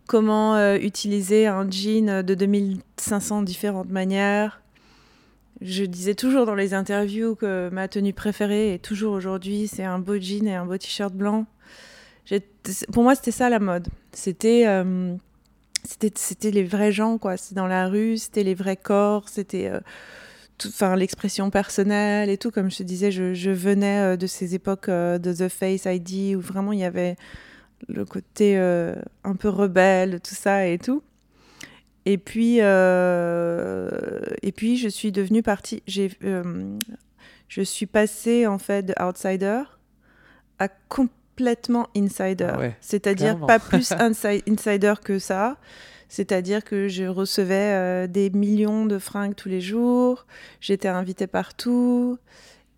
[0.07, 4.61] comment euh, utiliser un jean de 2500 différentes manières.
[5.61, 9.99] Je disais toujours dans les interviews que ma tenue préférée, et toujours aujourd'hui, c'est un
[9.99, 11.45] beau jean et un beau t-shirt blanc.
[12.91, 13.87] Pour moi, c'était ça la mode.
[14.13, 15.15] C'était euh,
[15.83, 17.37] c'était c'était les vrais gens, quoi.
[17.37, 22.51] C'était dans la rue, c'était les vrais corps, c'était euh, l'expression personnelle et tout.
[22.51, 25.85] Comme je te disais, je, je venais euh, de ces époques euh, de The Face
[25.85, 27.17] ID où vraiment il y avait
[27.87, 31.03] le côté euh, un peu rebelle, tout ça et tout.
[32.05, 33.89] Et puis, euh,
[34.41, 35.81] et puis je suis devenue partie.
[35.87, 36.77] J'ai, euh,
[37.47, 39.63] je suis passée en fait de outsider
[40.59, 42.49] à complètement insider.
[42.53, 45.57] Ah ouais, C'est-à-dire pas plus inside- insider que ça.
[46.09, 50.27] C'est-à-dire que je recevais des millions de fringues tous les jours.
[50.61, 52.19] J'étais invitée partout.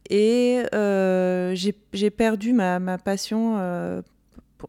[0.09, 4.01] Et j'ai j'ai perdu ma, ma passion.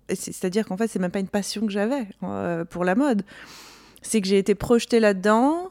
[0.08, 3.22] C'est-à-dire qu'en fait, c'est même pas une passion que j'avais euh, pour la mode.
[4.02, 5.70] C'est que j'ai été projetée là-dedans.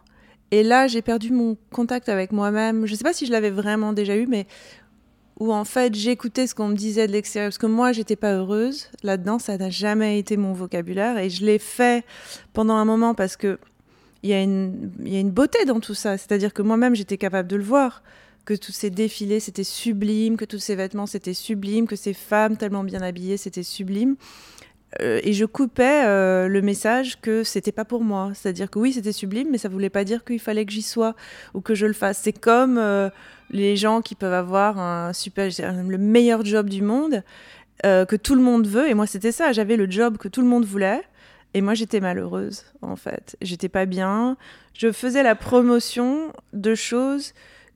[0.51, 2.85] Et là, j'ai perdu mon contact avec moi-même.
[2.85, 4.47] Je sais pas si je l'avais vraiment déjà eu, mais
[5.39, 8.35] où en fait j'écoutais ce qu'on me disait de l'extérieur parce que moi j'étais pas
[8.35, 12.05] heureuse là-dedans ça n'a jamais été mon vocabulaire et je l'ai fait
[12.53, 13.59] pendant un moment parce que
[14.23, 14.41] il y y a
[15.19, 18.01] une beauté dans tout ça c'est-à-dire que moi-même j'étais capable de le voir
[18.45, 22.57] que tous ces défilés c'était sublime que tous ces vêtements c'était sublime que ces femmes
[22.57, 24.15] tellement bien habillées c'était sublime
[25.01, 28.93] Euh, et je coupais euh, le message que c'était pas pour moi c'est-à-dire que oui
[28.93, 31.15] c'était sublime mais ça voulait pas dire qu'il fallait que j'y sois
[31.53, 33.09] ou que je le fasse c'est comme euh,
[33.49, 35.49] les gens qui peuvent avoir un super,
[35.87, 37.23] le meilleur job du monde,
[37.83, 38.89] que tout le monde veut.
[38.89, 39.51] Et moi, c'était ça.
[39.51, 41.03] J'avais le job que tout le monde voulait.
[41.53, 43.37] Et moi, j'étais malheureuse, en fait.
[43.41, 44.37] J'étais pas bien.
[44.73, 47.33] Je faisais la promotion de choses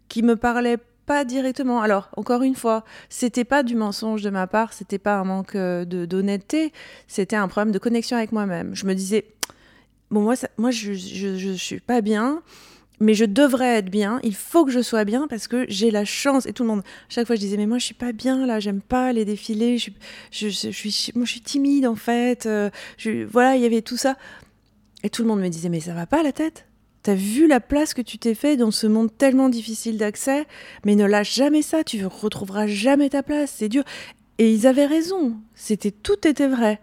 [0.10, 1.82] qui me parlaient pas directement.
[1.82, 5.56] Alors, encore une fois, c'était pas du mensonge de ma part, c'était pas un manque
[5.56, 6.72] euh, de d'honnêteté,
[7.08, 8.76] c'était un problème de connexion avec moi-même.
[8.76, 9.26] Je me disais,
[10.12, 12.44] bon, moi, ça- moi je, je, je suis pas bien,
[13.00, 16.06] mais je devrais être bien, il faut que je sois bien parce que j'ai la
[16.06, 16.46] chance.
[16.46, 18.60] Et tout le monde, chaque fois je disais, mais moi je suis pas bien là,
[18.60, 19.90] j'aime pas les défilés, je,
[20.32, 22.46] je, suis, moi je suis timide en fait.
[22.46, 22.70] euh,
[23.32, 24.18] voilà, il y avait tout ça.
[25.04, 26.66] Et tout le monde me disait, mais ça va pas la tête?
[27.16, 30.46] Vu la place que tu t'es fait dans ce monde tellement difficile d'accès,
[30.86, 33.84] mais ne lâche jamais ça, tu retrouveras jamais ta place, c'est dur.
[34.38, 36.80] Et ils avaient raison, c'était tout était vrai.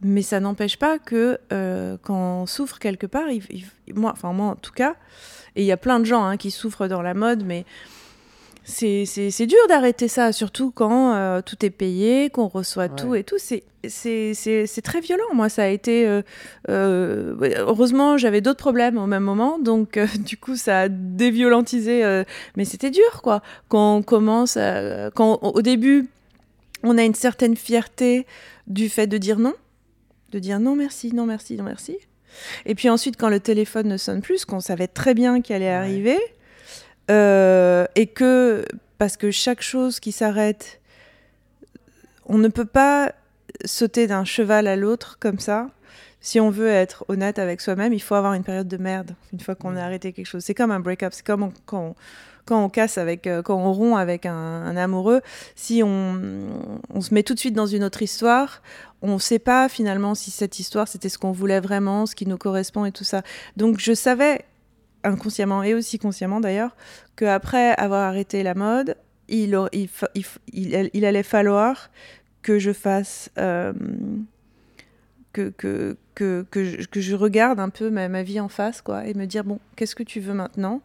[0.00, 3.24] Mais ça n'empêche pas que euh, quand on souffre quelque part,
[3.94, 4.96] moi, enfin moi en tout cas,
[5.56, 7.64] et il y a plein de gens hein, qui souffrent dans la mode, mais
[8.64, 12.96] c'est dur d'arrêter ça, surtout quand euh, tout est payé, qu'on reçoit Ouais.
[12.96, 13.36] tout et tout.
[13.38, 13.62] C'est
[14.82, 15.24] très violent.
[15.34, 16.06] Moi, ça a été.
[16.06, 16.22] euh,
[16.70, 22.22] euh, ouais, heureusement, j'avais d'autres problèmes au même moment, donc du coup, ça a déviolentisé.
[22.56, 23.42] mais c'était dur, quoi.
[23.68, 26.08] Quand on commence, à- quand au début,
[26.82, 28.26] on a une certaine fierté
[28.66, 29.54] du fait de dire non,
[30.32, 31.98] de dire non merci, non merci, non merci.
[32.66, 35.68] Et puis ensuite, quand le téléphone ne sonne plus, qu'on savait très bien qu'il allait
[35.70, 36.18] arriver,
[37.10, 38.64] euh, et que
[38.98, 40.80] parce que chaque chose qui s'arrête,
[42.26, 43.12] on ne peut pas
[43.64, 45.68] sauter d'un cheval à l'autre comme ça.
[46.20, 49.40] Si on veut être honnête avec soi-même, il faut avoir une période de merde une
[49.40, 50.42] fois qu'on a arrêté quelque chose.
[50.42, 51.94] C'est comme un break-up, c'est comme on- quand on,
[52.46, 55.20] quand on casse avec, euh, quand on rompt avec un, un amoureux.
[55.54, 56.18] Si on,
[56.92, 58.62] on se met tout de suite dans une autre histoire,
[59.02, 62.26] on ne sait pas finalement si cette histoire c'était ce qu'on voulait vraiment, ce qui
[62.26, 63.22] nous correspond et tout ça.
[63.58, 64.44] Donc je savais
[65.04, 66.76] inconsciemment et aussi consciemment d'ailleurs
[67.16, 68.96] qu'après avoir arrêté la mode,
[69.28, 69.88] il, il,
[70.52, 71.90] il il- allait falloir
[72.42, 73.72] que je fasse euh,
[75.32, 78.82] que, que, que, que, je, que je regarde un peu ma, ma vie en face
[78.82, 80.80] quoi et me dire bon qu'est-ce que tu veux maintenant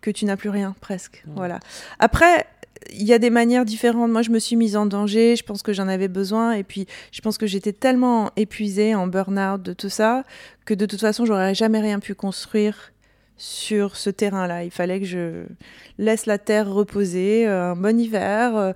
[0.00, 1.58] que tu n'as plus rien presque voilà
[1.98, 2.46] après
[2.90, 4.10] il y a des manières différentes.
[4.10, 5.36] Moi, je me suis mise en danger.
[5.36, 6.54] Je pense que j'en avais besoin.
[6.54, 10.24] Et puis, je pense que j'étais tellement épuisée en burn-out de tout ça
[10.64, 12.92] que de toute façon, j'aurais jamais rien pu construire
[13.36, 14.64] sur ce terrain-là.
[14.64, 15.44] Il fallait que je
[15.98, 18.72] laisse la terre reposer, euh, un bon hiver, euh,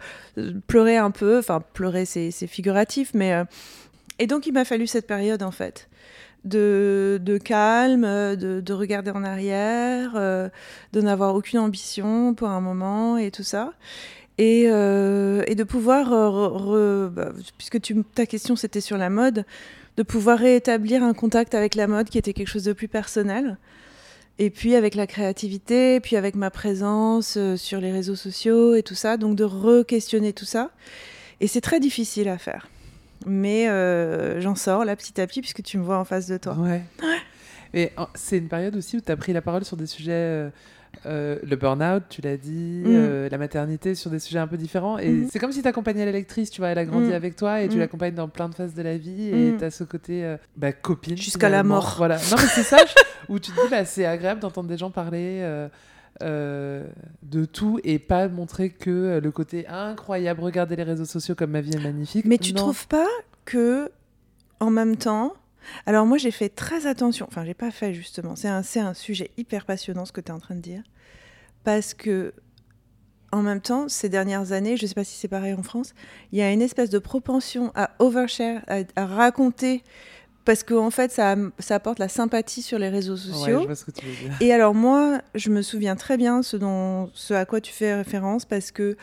[0.66, 1.38] pleurer un peu.
[1.38, 3.32] Enfin, pleurer, c'est figuratif, mais.
[3.32, 3.44] euh,
[4.18, 5.88] Et donc, il m'a fallu cette période, en fait.
[6.44, 13.32] De, calme, de, de regarder en arrière, de n'avoir aucune ambition pour un moment et
[13.32, 13.72] tout ça.
[14.38, 16.10] Et, de pouvoir,
[17.10, 17.80] bah, puisque
[18.14, 19.44] ta question c'était sur la mode,
[19.96, 23.56] de pouvoir réétablir un contact avec la mode qui était quelque chose de plus personnel.
[24.38, 28.82] Et puis avec la créativité, puis avec ma présence euh, sur les réseaux sociaux et
[28.82, 30.70] tout ça, donc de re-questionner tout ça.
[31.40, 32.68] Et c'est très difficile à faire.
[33.24, 36.36] Mais euh, j'en sors là petit à petit puisque tu me vois en face de
[36.36, 36.54] toi.
[36.54, 36.82] Ouais.
[37.72, 40.50] Et c'est une période aussi où tu as pris la parole sur des sujets,
[41.04, 42.88] euh, le burn-out, tu l'as dit, Mm.
[42.88, 44.98] euh, la maternité, sur des sujets un peu différents.
[44.98, 45.28] Et Mhm.
[45.30, 47.12] c'est comme si tu accompagnais la lectrice, tu vois, elle a grandi Mm.
[47.12, 47.80] avec toi et tu Mm.
[47.80, 50.72] l'accompagnes dans plein de phases de la vie et tu as ce côté euh, bah,
[50.72, 51.16] copine.
[51.16, 51.94] Jusqu'à la mort.
[51.98, 52.16] Voilà.
[52.16, 52.78] Non, mais c'est ça,
[53.28, 55.40] où tu te dis, bah, c'est agréable d'entendre des gens parler.
[56.22, 56.82] euh,
[57.22, 61.60] de tout et pas montrer que le côté incroyable, regardez les réseaux sociaux comme ma
[61.60, 62.24] vie est magnifique.
[62.24, 62.62] Mais tu Non.
[62.62, 63.04] trouves pas
[63.44, 63.90] que,
[64.58, 65.34] en même temps,
[65.86, 69.30] alors moi j'ai fait très attention, enfin j'ai pas fait justement, c'est un, un sujet
[69.36, 70.82] hyper passionnant ce que tu es en train de dire,
[71.64, 72.34] parce que
[73.32, 75.94] en même temps, ces dernières années, je sais pas si c'est pareil en France,
[76.32, 79.82] il y a une espèce de propension à overshare, à raconter,
[80.46, 83.60] parce qu'en en fait ça, ça apporte la sympathie sur les réseaux Ouais, sociaux.
[83.60, 84.36] je vois ce que tu veux dire.
[84.40, 87.94] Et alors moi, je me souviens très bien ce, dont, ce à quoi tu fais
[87.94, 88.96] référence parce que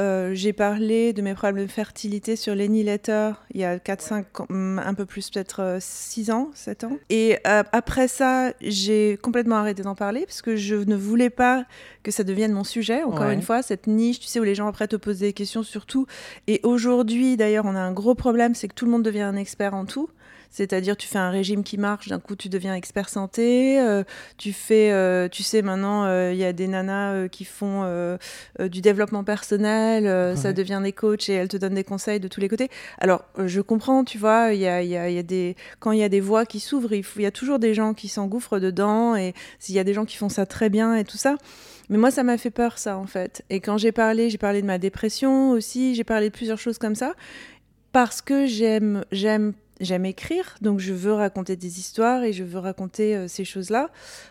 [0.00, 4.24] euh, j'ai parlé de mes problèmes de fertilité sur Lenny Letter il y a 4-5
[4.40, 6.96] ans, hum, un peu plus peut-être 6 ans, 7 ans.
[7.10, 11.66] Et euh, après ça, j'ai complètement arrêté d'en parler parce que je ne voulais pas
[12.02, 13.34] que ça devienne mon sujet, encore Ouais.
[13.34, 15.84] une fois, cette niche, tu sais, où les gens après te posent des questions sur
[15.84, 16.06] tout.
[16.46, 19.36] Et aujourd'hui, d'ailleurs, on a un gros problème, c'est que tout le monde devient un
[19.36, 20.08] expert en tout.
[20.50, 23.80] C'est-à-dire, tu fais un régime qui marche, d'un coup, tu deviens expert santé.
[23.80, 24.02] euh,
[24.36, 27.84] tu fais, euh, tu sais, maintenant, euh, il y a des nanas qui font
[28.58, 30.36] du développement personnel.
[30.36, 32.68] Ça devient des coachs et elles te donnent des conseils de tous les côtés.
[32.98, 35.92] Alors, je comprends, tu vois, il y a, y a- il y a des, quand
[35.92, 37.94] il y a des voies qui s'ouvrent, il faut- il y a toujours des gens
[37.94, 39.16] qui s'engouffrent dedans.
[39.16, 41.36] Et s'il y a des gens qui font ça très bien et tout ça.
[41.88, 43.42] Mais moi, ça m'a fait peur, ça, en fait.
[43.50, 46.78] Et quand j'ai parlé, j'ai parlé de ma dépression aussi, j'ai parlé de plusieurs choses
[46.78, 47.14] comme ça,
[47.92, 52.58] parce que j'aime, j'aime, j'aime écrire, donc je veux raconter des histoires et je veux
[52.58, 53.88] raconter euh, ces choses-là.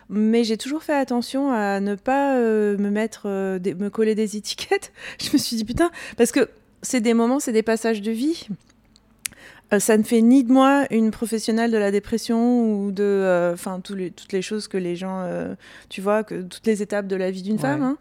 [0.08, 4.14] Mais j'ai toujours fait attention à ne pas euh, me mettre, euh, des- me coller
[4.14, 4.92] des étiquettes.
[5.20, 6.48] Je me suis dit putain, parce que
[6.82, 8.48] c'est des moments, c'est des passages de vie.
[9.78, 14.32] Ça ne fait ni de moi une professionnelle de la dépression ou de, enfin, toutes
[14.32, 15.24] les choses que les gens,
[15.88, 17.60] tu vois, que toutes les étapes de la vie d'une Ouais.
[17.60, 17.96] femme.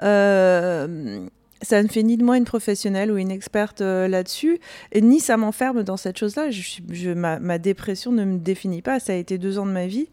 [0.00, 1.28] hein.
[1.62, 4.58] Ça ne fait ni de moi une professionnelle ou une experte euh, là-dessus,
[5.00, 6.50] ni ça m'enferme dans cette chose-là.
[6.50, 8.98] Je, suis- je- ma, ma dépression ne me définit pas.
[9.00, 10.08] Ça a été deux ans de ma vie,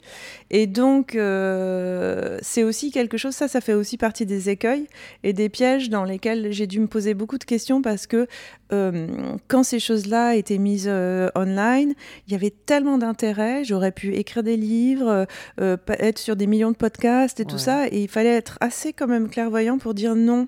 [0.52, 3.34] et donc euh, c'est aussi quelque chose.
[3.34, 4.88] Ça, ça fait aussi partie des écueils
[5.24, 8.28] et des pièges dans lesquels j'ai dû me poser beaucoup de questions parce que
[8.72, 9.08] euh,
[9.48, 10.88] quand ces choses-là étaient mises
[11.36, 11.94] online,
[12.28, 13.64] il y avait tellement d'intérêt.
[13.64, 15.26] J'aurais pu écrire des livres,
[15.60, 19.08] être sur des millions de podcasts et tout ça, et il fallait être assez quand
[19.08, 20.48] même clairvoyant pour dire non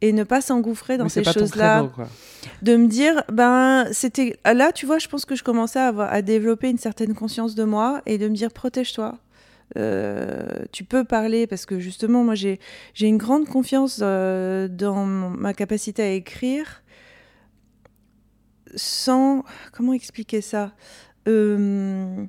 [0.00, 1.90] et ne pas s'engouffrer dans Oui, ces choses-là.
[2.62, 6.12] de me dire ben c'était là tu vois je pense que je commençais à, avoir,
[6.12, 9.18] à développer une certaine conscience de moi et de me dire protège-toi.
[9.76, 12.58] Euh, tu peux parler parce que justement moi j'ai
[12.92, 16.82] j'ai une grande confiance euh, dans ma capacité à écrire
[18.74, 20.72] sans comment expliquer ça?
[21.28, 22.24] Euh,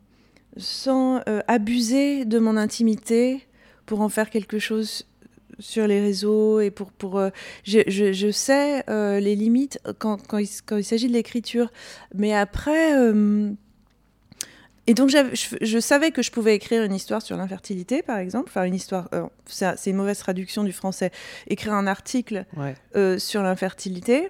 [0.57, 3.47] sans euh, abuser de mon intimité
[3.85, 5.07] pour en faire quelque chose
[5.61, 7.29] sur les réseaux et pour pour euh,
[7.63, 11.71] je, je, je sais euh, les limites quand, quand il, quand il s'agit de l'écriture
[12.13, 13.51] mais après euh,
[14.87, 15.17] et donc je,
[15.61, 19.09] je savais que je pouvais écrire une histoire sur l'infertilité par exemple enfin une histoire
[19.45, 21.11] c'est une mauvaise traduction du français
[21.47, 22.75] écrire un article Ouais.
[23.19, 24.29] sur l'infertilité.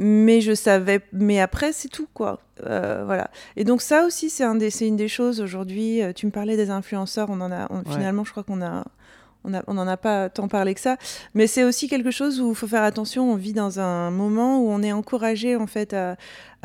[0.00, 2.40] Mais je savais, mais après c'est tout quoi.
[2.64, 3.30] Euh, voilà.
[3.56, 6.02] Et donc ça aussi c'est un des, une des choses aujourd'hui.
[6.02, 7.82] euh, Tu me parlais des influenceurs, on en a, on- Ouais.
[7.96, 8.84] finalement je crois qu'on a,
[9.66, 10.96] on n'en a pas tant parlé que ça.
[11.34, 13.30] Mais c'est aussi quelque chose où il faut faire attention.
[13.32, 16.16] On vit dans un moment où on est encouragé en fait à,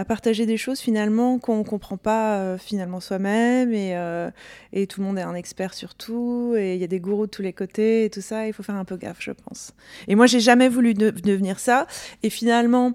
[0.07, 4.31] partager des choses finalement qu'on comprend pas euh, finalement soi-même et, euh,
[4.71, 7.27] et tout le monde est un expert sur tout et il y a des gourous
[7.27, 8.47] de tous les côtés et tout ça.
[8.47, 9.73] Il faut faire un peu gaffe, je pense.
[10.07, 11.85] Et moi, j'ai jamais voulu de- devenir ça.
[12.23, 12.93] Et finalement,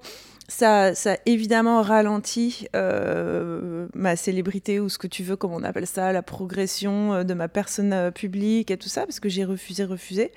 [0.49, 5.87] ça, ça évidemment ralentit euh, ma célébrité ou ce que tu veux, comme on appelle
[5.87, 9.45] ça, la progression euh, de ma personne euh, publique et tout ça, parce que j'ai
[9.45, 10.33] refusé, refusé.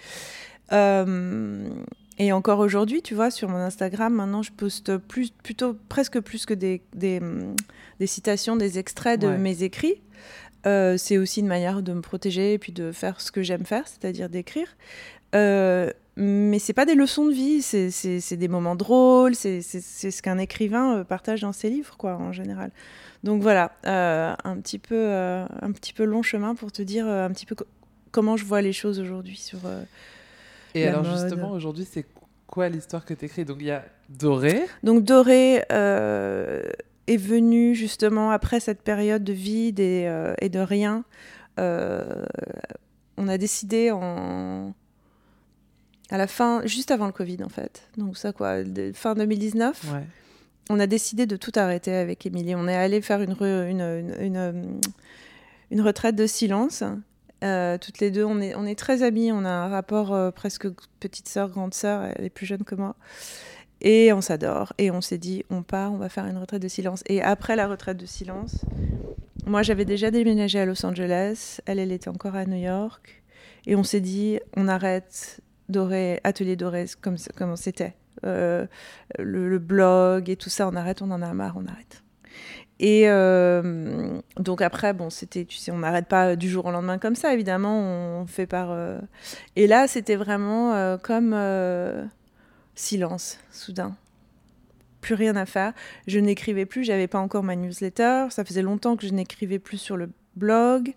[0.74, 1.70] Euh,
[2.18, 6.46] et encore aujourd'hui, tu vois, sur mon Instagram, maintenant, je poste plus, plutôt presque plus
[6.46, 7.22] que des, des,
[8.00, 9.38] des citations, des extraits de Ouais.
[9.38, 10.02] mes écrits.
[10.68, 13.66] Euh, c'est aussi une manière de me protéger et puis de faire ce que j'aime
[13.66, 14.68] faire, c'est-à-dire d'écrire.
[15.34, 20.38] Euh, mais c'est pas des leçons de vie, c'est- des moments drôles, c'est ce qu'un
[20.38, 22.72] écrivain euh, partage dans ses livres, quoi, en général.
[23.24, 27.08] Donc voilà, euh, un, petit peu, euh, un petit peu long chemin pour te dire
[27.08, 27.68] euh, un petit peu co-
[28.12, 29.60] comment je vois les choses aujourd'hui sur.
[30.74, 31.20] Et La alors mode.
[31.20, 32.06] justement, aujourd'hui, c'est
[32.48, 34.64] quoi l'histoire que tu écris Donc il y a Doré.
[34.84, 35.64] Donc Doré
[37.08, 40.10] est venu justement après cette période de vide et,
[40.42, 41.04] et de rien.
[41.58, 44.74] On a décidé en
[46.12, 47.84] à la fin, juste avant le Covid en fait.
[47.98, 49.92] Donc ça quoi, de- fin 2019.
[49.94, 50.04] Ouais.
[50.70, 52.54] on a décidé de tout arrêter avec Émilie.
[52.56, 54.52] On est allé faire une, re- une, une, une, euh,
[55.72, 56.84] une retraite de silence.
[57.44, 59.32] Euh, toutes les deux, on est, on est très amies.
[59.32, 60.68] On a un rapport euh, presque
[61.00, 62.04] petite sœur, grande sœur.
[62.16, 62.96] Elle est plus jeune que moi.
[63.82, 64.74] Et on s'adore.
[64.78, 67.02] Et on s'est dit, on part, on va faire une retraite de silence.
[67.08, 68.58] Et après la retraite de silence,
[69.48, 71.58] moi, j'avais déjà déménagé à Los Angeles.
[71.66, 73.24] Elle, elle était encore à New York.
[73.66, 75.40] Et on s'est dit, on arrête
[75.72, 77.96] Doré, Atelier Doré, comme, comme c'était.
[78.26, 78.68] Euh,
[79.18, 82.04] le, blog et tout ça, on arrête, on en a marre, on arrête.
[82.80, 86.98] Et euh, donc après, bon, c'était, tu sais, on n'arrête pas du jour au lendemain
[86.98, 88.70] comme ça, évidemment, on fait par...
[88.72, 89.00] euh,
[89.56, 91.36] Et là, c'était vraiment comme
[92.76, 93.96] silence, soudain.
[95.02, 95.74] Plus rien à faire.
[96.08, 99.78] Je n'écrivais plus, j'avais pas encore ma newsletter, ça faisait longtemps que je n'écrivais plus
[99.78, 100.94] sur le blog,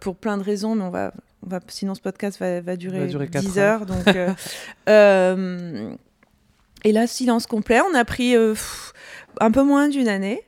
[0.00, 1.12] pour plein de raisons, mais on va...
[1.44, 3.86] On va, sinon, ce podcast va, va durer, Va durer quatre 10 heures.
[3.86, 4.32] Donc, euh,
[4.88, 5.94] euh,
[6.84, 7.80] et là, silence complet.
[7.80, 8.92] On a pris euh, pff,
[9.40, 10.42] un peu moins d'une année.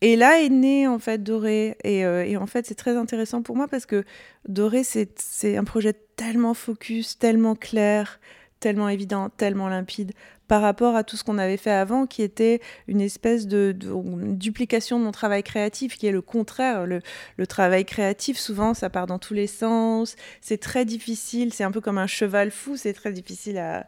[0.00, 1.78] Et là est né en fait Doré.
[1.82, 4.04] Et, et en fait, c'est très intéressant pour moi parce que
[4.46, 8.20] Doré, c'est c'est un projet tellement focus, tellement clair,
[8.60, 10.12] tellement évident, tellement limpide
[10.48, 14.98] par rapport à tout ce qu'on avait fait avant, qui était une espèce de, duplication
[14.98, 16.86] de mon travail créatif, qui est le contraire.
[16.86, 17.00] Le,
[17.46, 20.16] travail créatif, souvent, ça part dans tous les sens.
[20.40, 21.52] C'est très difficile.
[21.52, 22.76] C'est un peu comme un cheval fou.
[22.76, 23.86] C'est très difficile à,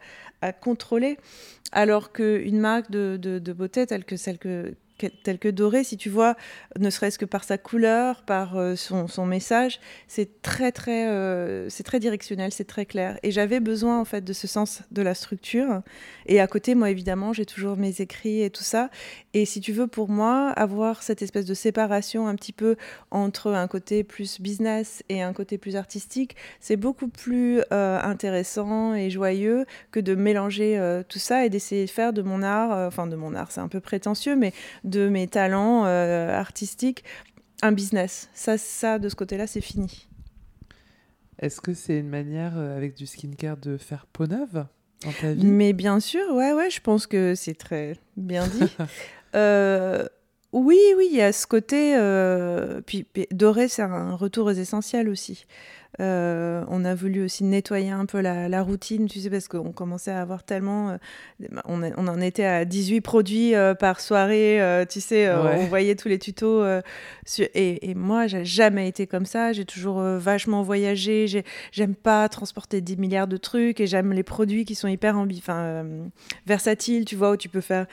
[0.60, 1.18] contrôler.
[1.72, 4.76] Alors qu'une marque de beauté telle que celle que
[5.22, 6.36] telle que Doré, si tu vois,
[6.78, 11.68] ne serait-ce que par sa couleur, par euh, son, son message, c'est très très euh,
[11.68, 13.18] c'est très directionnel, c'est très clair.
[13.22, 15.82] Et j'avais besoin en fait de ce sens de la structure.
[16.26, 18.90] Et à côté, moi évidemment, j'ai toujours mes écrits et tout ça.
[19.34, 22.76] Et si tu veux, pour moi, avoir cette espèce de séparation un petit peu
[23.10, 28.94] entre un côté plus business et un côté plus artistique, c'est beaucoup plus euh, intéressant
[28.94, 30.56] et joyeux que de mélanger
[31.08, 33.68] tout ça et d'essayer de faire de mon art, enfin de mon art, c'est un
[33.68, 34.52] peu prétentieux, mais
[34.86, 37.04] de mes talents euh, artistiques
[37.62, 38.28] un business.
[38.34, 40.08] Ça, ça de ce côté-là, c'est fini.
[41.38, 44.66] Est-ce que c'est une manière euh, avec du skincare de faire peau neuve
[45.02, 45.44] dans ta vie?
[45.44, 48.62] Mais bien sûr, ouais, ouais, je pense que c'est très bien dit.
[49.34, 50.06] Euh,
[50.52, 51.92] oui, oui, il y a ce côté.
[52.86, 55.44] puis, puis Doré, c'est un retour aux essentiels aussi.
[56.00, 59.72] Euh, on a voulu aussi nettoyer un peu la, la routine, tu sais, parce qu'on
[59.72, 60.90] commençait à avoir tellement.
[60.90, 60.96] euh,
[61.64, 65.56] on, est- on en était à 18 produits euh, par soirée, tu sais, Ouais.
[65.58, 66.62] on voyait tous les tutos.
[67.24, 69.52] sur- et, et moi, j'ai jamais été comme ça.
[69.52, 71.26] J'ai toujours vachement voyagé.
[71.26, 75.16] j'ai- J'aime pas transporter 10 milliards de trucs et j'aime les produits qui sont hyper
[75.18, 75.42] ambi
[76.46, 77.86] versatiles, tu vois, où tu peux faire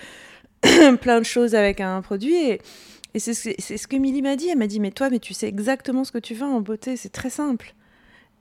[1.02, 2.36] plein de choses avec un produit.
[2.36, 2.62] Et,
[3.14, 4.50] et c'est ce, ce que Milly m'a dit.
[4.50, 6.96] Elle m'a dit, mais toi, mais tu sais exactement ce que tu veux en beauté.
[6.98, 7.74] C'est très simple.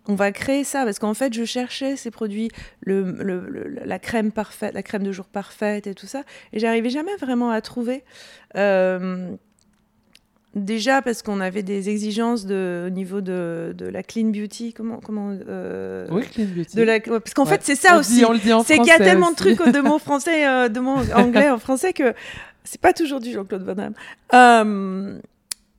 [0.09, 2.51] On va créer ça parce qu'en fait, je cherchais ces produits,
[2.81, 6.23] le, le- le- la crème parfaite, la crème de jour parfaite et tout ça,
[6.53, 8.03] et j'arrivais jamais vraiment à trouver.
[8.57, 9.31] Euh,
[10.55, 14.99] déjà parce qu'on avait des exigences de, au niveau de, de la clean beauty, comment,
[14.99, 16.77] comment euh, Oui, Clean Beauty.
[16.77, 17.51] de la, ouais, parce qu'en Ouais.
[17.53, 18.17] fait, c'est ça On aussi.
[18.17, 20.47] dit- on le dit en C'est qu'il y a tellement de trucs de mots français,
[20.49, 22.13] euh, de mots anglais en français que
[22.65, 23.95] c'est pas toujours du Jean-Claude Van Damme.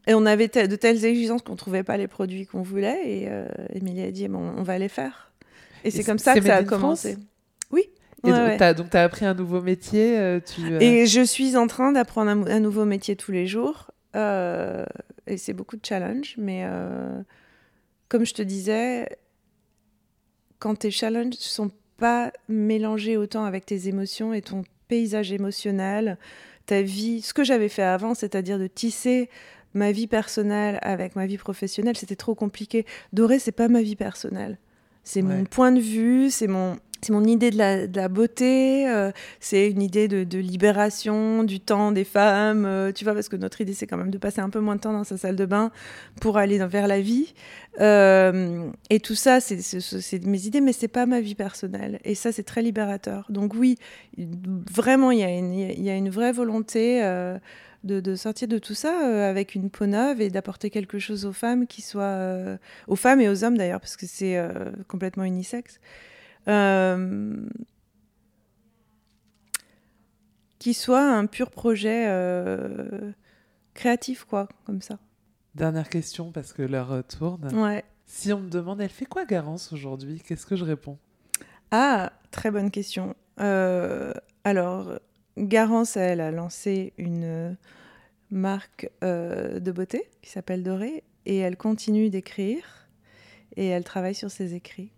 [0.07, 2.99] Et on avait de telles exigences qu'on trouvait pas les produits qu'on voulait.
[3.05, 5.31] Et euh, a dit bon, on va les faire.
[5.83, 7.13] Et, c'est comme ça que ça a commencé.
[7.13, 7.23] France
[7.71, 7.89] Oui.
[8.25, 8.73] Et Ouais, donc, ouais.
[8.73, 10.17] donc, tu as appris un nouveau métier.
[10.17, 13.47] euh, tu, euh, Et je suis en train d'apprendre un, un nouveau métier tous les
[13.47, 13.91] jours.
[14.15, 14.85] Euh,
[15.27, 16.35] et c'est beaucoup de challenge.
[16.37, 16.65] Mais
[18.09, 19.09] comme je te disais,
[20.59, 26.17] quand tes challenges ne sont pas mélangés autant avec tes émotions et ton paysage émotionnel,
[26.65, 29.29] ta vie, ce que j'avais fait avant, c'est-à-dire de tisser
[29.73, 32.85] ma vie personnelle avec ma vie professionnelle, c'était trop compliqué.
[33.11, 34.57] Doré, c'est pas ma vie personnelle.
[35.03, 38.87] C'est mon point de vue, c'est mon C'est mon idée de la, de la beauté,
[38.87, 39.11] euh,
[39.41, 43.35] c'est une idée de, de libération du temps des femmes, euh, tu vois, parce que
[43.35, 45.35] notre idée, c'est quand même de passer un peu moins de temps dans sa salle
[45.35, 45.69] de bain
[46.21, 47.33] pour aller dans- vers la vie.
[47.81, 51.99] Euh, et tout ça, c'est mes idées, mais c'est pas ma vie personnelle.
[52.05, 53.25] Et ça, c'est très libérateur.
[53.29, 53.75] Donc oui,
[54.71, 57.01] vraiment, il y, a une- il y a une vraie volonté
[57.83, 61.25] de, de sortir de tout ça euh, avec une peau neuve et d'apporter quelque chose
[61.25, 62.03] aux femmes qui soit...
[62.03, 62.57] euh,
[62.87, 65.79] aux femmes et aux hommes d'ailleurs, parce que c'est euh, complètement unisexe.
[70.59, 72.07] Qui soit un pur projet
[73.73, 74.99] créatif, quoi, comme ça.
[75.55, 77.53] Dernière question parce que l'heure tourne.
[77.53, 77.83] Ouais.
[78.05, 80.21] Si on me demande, elle fait quoi Garance aujourd'hui?
[80.25, 80.97] Qu'est-ce que je réponds?
[81.71, 83.15] Ah, très bonne question.
[83.37, 84.99] Alors,
[85.37, 87.53] Garance, elle a lancé une euh,
[88.29, 92.87] marque euh, de beauté qui s'appelle Doré et elle continue d'écrire
[93.55, 94.91] et elle travaille sur ses écrits.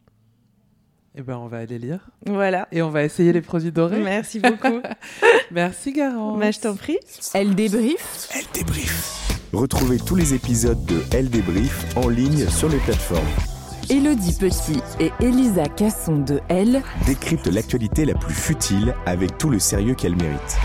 [1.18, 2.10] Eh ben, on va aller lire.
[2.26, 2.68] Voilà.
[2.74, 4.02] Et on va essayer les produits dorés.
[4.02, 4.82] Merci beaucoup.
[5.52, 6.38] Merci Garance.
[6.38, 6.98] Bah, je t'en prie.
[7.34, 8.30] Elle débrief.
[8.36, 9.40] Elle débrief.
[9.54, 13.55] Retrouvez tous les épisodes de Elle débrief en ligne sur les plateformes.
[13.90, 16.82] Elodie Petit et Elisa Casson de Elle.
[17.06, 20.58] Décrypte l'actualité la plus futile avec tout le sérieux qu'elle mérite.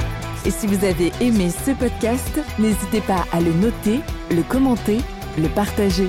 [0.47, 4.01] Et si vous avez aimé ce podcast, n'hésitez pas à le noter,
[4.31, 4.99] le commenter,
[5.39, 6.09] le partager.